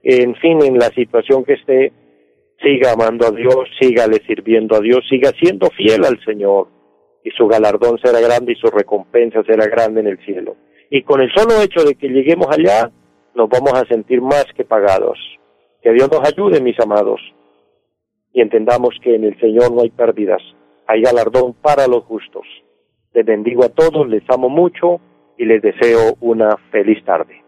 en 0.02 0.36
fin, 0.36 0.63
en 0.63 0.80
la 0.80 0.88
situación 0.88 1.44
que 1.44 1.54
esté, 1.54 1.94
siga 2.63 2.94
amando 2.94 3.28
a 3.28 3.32
Dios, 3.32 3.70
sígale 3.80 4.22
sirviendo 4.26 4.76
a 4.76 4.80
Dios, 4.80 5.06
siga 5.10 5.32
siendo 5.39 5.70
fiel 5.72 6.06
al 6.06 6.20
Señor 6.24 6.75
y 7.26 7.32
su 7.32 7.48
galardón 7.48 7.98
será 7.98 8.22
grande 8.22 8.54
y 8.54 8.56
su 8.56 8.68
recompensa 8.68 9.42
será 9.44 9.66
grande 9.66 10.00
en 10.00 10.08
el 10.08 10.24
cielo. 10.24 10.56
Y 10.92 11.02
con 11.02 11.20
el 11.20 11.32
solo 11.34 11.60
hecho 11.60 11.84
de 11.84 11.96
que 11.96 12.08
lleguemos 12.08 12.48
allá, 12.52 12.92
nos 13.34 13.50
vamos 13.50 13.74
a 13.74 13.84
sentir 13.88 14.22
más 14.22 14.46
que 14.56 14.64
pagados. 14.64 15.18
Que 15.82 15.92
Dios 15.92 16.08
nos 16.12 16.24
ayude, 16.24 16.62
mis 16.62 16.80
amados, 16.80 17.20
y 18.32 18.42
entendamos 18.42 18.96
que 19.02 19.16
en 19.16 19.24
el 19.24 19.40
Señor 19.40 19.72
no 19.72 19.82
hay 19.82 19.90
pérdidas, 19.90 20.42
hay 20.88 21.02
galardón 21.02 21.54
para 21.54 21.88
los 21.88 22.04
justos. 22.04 22.46
Les 23.14 23.26
bendigo 23.26 23.66
a 23.66 23.70
todos, 23.70 24.08
les 24.08 24.24
amo 24.30 24.48
mucho 24.48 25.00
y 25.36 25.46
les 25.46 25.64
deseo 25.64 26.16
una 26.22 26.56
feliz 26.72 27.04
tarde. 27.06 27.44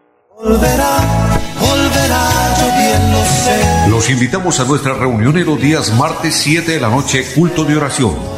Los 3.90 4.10
invitamos 4.10 4.58
a 4.58 4.68
nuestra 4.68 4.94
reunión 4.94 5.38
en 5.38 5.46
los 5.46 5.60
días 5.60 5.96
martes 5.96 6.34
7 6.34 6.72
de 6.72 6.80
la 6.80 6.88
noche, 6.88 7.22
culto 7.36 7.64
de 7.64 7.76
oración 7.76 8.37